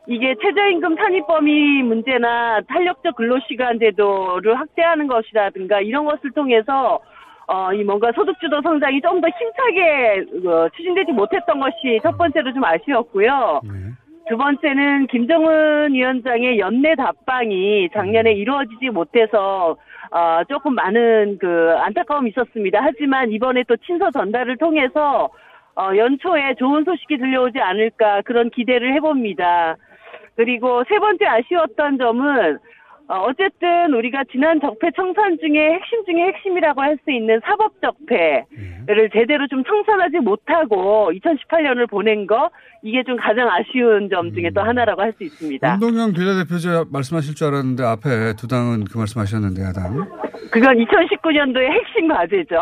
[0.07, 6.99] 이게 최저임금 산입 범위 문제나 탄력적 근로시간 제도를 확대하는 것이라든가 이런 것을 통해서
[7.47, 12.63] 어, 이 뭔가 소득주도 성장이 좀 더 힘차게 어, 추진되지 못했던 것이 첫 번째로 좀
[12.63, 13.61] 아쉬웠고요.
[14.27, 19.77] 두 번째는 김정은 위원장의 연내 답방이 작년에 이루어지지 못해서
[20.11, 22.79] 어, 조금 많은 그 안타까움이 있었습니다.
[22.81, 25.29] 하지만 이번에 또 친서 전달을 통해서
[25.77, 29.75] 어, 연초에 좋은 소식이 들려오지 않을까 그런 기대를 해봅니다.
[30.35, 32.57] 그리고 세 번째 아쉬웠던 점은
[33.07, 39.09] 어, 어쨌든 우리가 지난 적폐 청산 중에 핵심 중에 핵심이라고 할 수 있는 사법 적폐를
[39.13, 42.49] 제대로 좀 청산하지 못하고 2018년을 보낸 거
[42.81, 45.73] 이게 좀 가장 아쉬운 점 중에 또 하나라고 할 수 있습니다.
[45.75, 50.09] 운동형 비례대표제 말씀하실 줄 알았는데 앞에 두 당은 그 말씀하셨는데 야당
[50.51, 52.55] 그건 2019년도의 핵심 과제죠.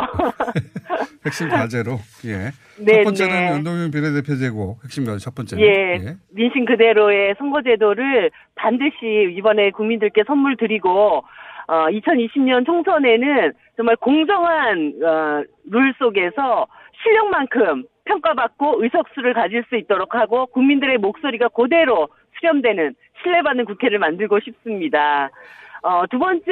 [1.25, 2.51] 핵심 과제로 예.
[2.79, 3.51] 네, 첫 번째는 네.
[3.53, 10.57] 운동형 비례대표 제고 핵심 과제 첫 번째는 예, 민심 그대로의 선거제도를 반드시 이번에 국민들께 선물
[10.57, 11.23] 드리고
[11.67, 16.67] 어, 2020년 총선에는 정말 공정한 어, 룰 속에서
[17.01, 22.09] 실력만큼 평가받고 의석수를 가질 수 있도록 하고 국민들의 목소리가 그대로
[22.39, 25.29] 수렴되는 신뢰받는 국회를 만들고 싶습니다.
[25.83, 26.51] 어, 두 번째,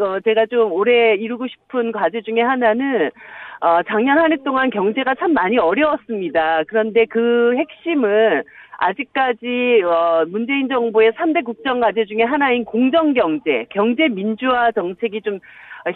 [0.00, 3.10] 어, 제가 좀 올해 이루고 싶은 과제 중에 하나는,
[3.60, 6.62] 어, 작년 한 해 동안 경제가 참 많이 어려웠습니다.
[6.68, 8.44] 그런데 그 핵심은
[8.78, 15.40] 아직까지, 어, 문재인 정부의 3대 국정 과제 중에 하나인 공정 경제, 경제 민주화 정책이 좀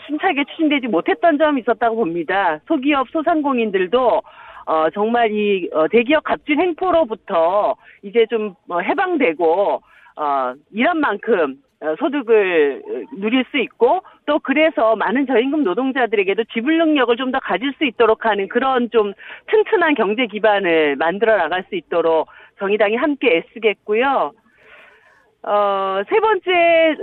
[0.08, 2.58] 힘차게 추진되지 못했던 점이 있었다고 봅니다.
[2.66, 4.22] 소기업, 소상공인들도
[4.66, 9.82] 어, 정말 이 어, 대기업 갑질 행포로부터 이제 좀 어, 해방되고
[10.16, 11.63] 어, 일한 만큼 어,
[11.98, 17.72] 소득을 어, 누릴 수 있고 또 그래서 많은 저임금 노동자들에게도 지불 능력을 좀 더 가질
[17.78, 19.12] 수 있도록 하는 그런 좀
[19.48, 22.28] 튼튼한 경제 기반을 만들어 나갈 수 있도록
[22.60, 24.32] 정의당이 함께 애쓰겠고요.
[25.42, 26.96] 어, 세 번째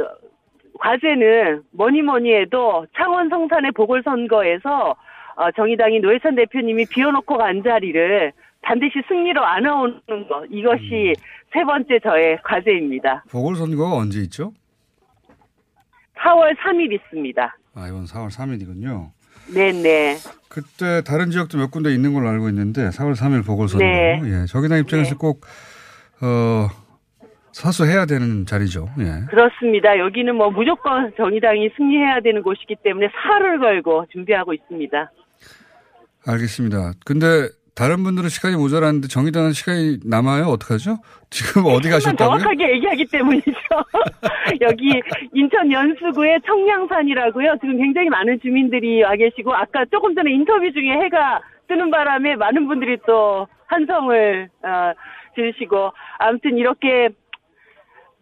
[0.79, 4.95] 과제는 뭐니 뭐니 해도 창원 성산의 보궐선거에서
[5.35, 11.13] 어, 정의당이 노회찬 대표님이 비워놓고 간 자리를 반드시 승리로 안아오는 것 이것이
[11.51, 13.25] 세 번째 저의 과제입니다.
[13.31, 14.53] 보궐선거가 언제 있죠?
[16.23, 17.57] 4월 3일 있습니다.
[17.75, 19.11] 아 이번 4월 3일이군요.
[19.53, 20.17] 네네.
[20.49, 23.83] 그때 다른 지역도 몇 군데 있는 걸로 알고 있는데 4월 3일 보궐선거.
[23.83, 24.21] 네.
[24.25, 25.45] 예, 정의당 입장에서 꼭
[26.21, 26.67] 어,
[27.51, 28.89] 사수해야 되는 자리죠.
[28.99, 29.25] 예.
[29.29, 29.97] 그렇습니다.
[29.97, 35.11] 여기는 뭐 무조건 정의당이 승리해야 되는 곳이기 때문에 살을 걸고 준비하고 있습니다.
[36.27, 36.93] 알겠습니다.
[37.05, 37.49] 근데
[37.81, 40.43] 다른 분들은 시간이 모자라는데 정의당은 시간이 남아요?
[40.53, 40.99] 어떡하죠?
[41.31, 42.37] 지금 어디 가셨다고요?
[42.37, 43.49] 정확하게 얘기하기 때문이죠.
[44.61, 45.01] 여기
[45.33, 47.57] 인천 연수구의 청량산이라고요.
[47.59, 52.67] 지금 굉장히 많은 주민들이 와 계시고 아까 조금 전에 인터뷰 중에 해가 뜨는 바람에 많은
[52.67, 54.93] 분들이 또 한성을 어,
[55.33, 57.09] 지르시고 아무튼 이렇게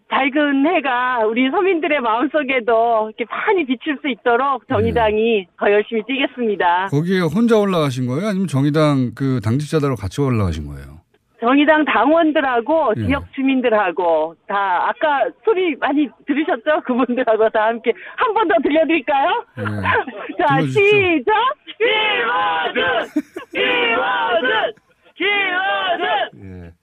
[0.10, 6.88] 밝은 해가 우리 서민들의 마음속에도 이렇게 많이 비칠 수 있도록 정의당이 더 열심히 뛰겠습니다.
[6.88, 8.28] 거기에 혼자 올라가신 거예요?
[8.28, 10.99] 아니면 정의당 그 당직자들하고 같이 올라가신 거예요?
[11.39, 13.05] 정의당 당원들하고 예.
[13.05, 16.82] 지역 주민들하고 다 아까 소리 많이 들으셨죠?
[16.86, 19.45] 그분들하고 다 함께 한 번 더 들려드릴까요?
[19.55, 20.66] 자 예.
[20.66, 20.84] 들려주십시오.
[20.84, 21.34] 시작.
[21.78, 24.74] 기워준 기워준
[25.16, 26.78] 기워준.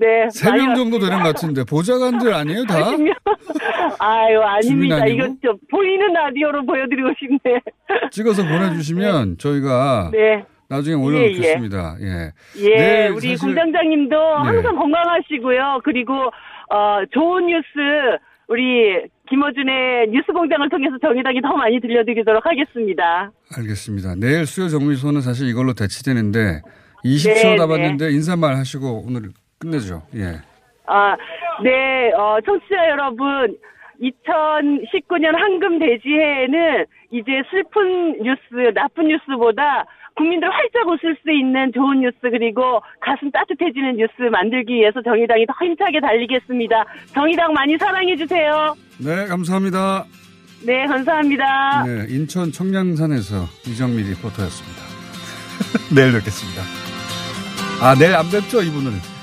[0.00, 0.28] 네.
[0.30, 2.74] 세명 많이 정도 되는 것 같은데 보좌관들 아니에요 다?
[3.98, 5.06] 아유 아닙니다.
[5.06, 7.60] 이거 좀 보이는 라디오로 보여드리고 싶네.
[8.10, 10.44] 찍어서 보내주시면 저희가 네.
[10.68, 11.96] 나중에 올려놓겠습니다.
[12.00, 12.32] 예.
[12.60, 14.34] 예, 내일 우리 사실- 공장장님도 네.
[14.46, 15.80] 항상 건강하시고요.
[15.84, 17.66] 그리고 어 좋은 뉴스
[18.48, 18.62] 우리
[19.28, 23.30] 김어준의 뉴스공장을 통해서 정의당이 더 많이 들려드리도록 하겠습니다.
[23.56, 24.14] 알겠습니다.
[24.16, 26.62] 내일 수요 정미소는 사실 이걸로 대치되는데
[27.04, 29.30] 20초 네, 남았는데 인사말 하시고 오늘
[29.60, 30.02] 끝내죠.
[30.16, 30.40] 예.
[30.86, 31.16] 아,
[31.62, 33.56] 네, 어, 청취자 여러분,
[34.00, 39.84] 2019년 황금 대지해에는 이제 슬픈 뉴스, 나쁜 뉴스보다
[40.16, 45.52] 국민들 활짝 웃을 수 있는 좋은 뉴스 그리고 가슴 따뜻해지는 뉴스 만들기 위해서 정의당이 더
[45.64, 46.84] 힘차게 달리겠습니다.
[47.14, 48.74] 정의당 많이 사랑해 주세요.
[48.98, 50.04] 네, 감사합니다.
[50.66, 51.84] 네, 감사합니다.
[51.84, 54.82] 네, 인천 청량산에서 이정미 리포터였습니다.
[55.94, 56.62] 내일 뵙겠습니다.
[57.82, 59.19] 아, 내일 안 뵙죠, 이분은.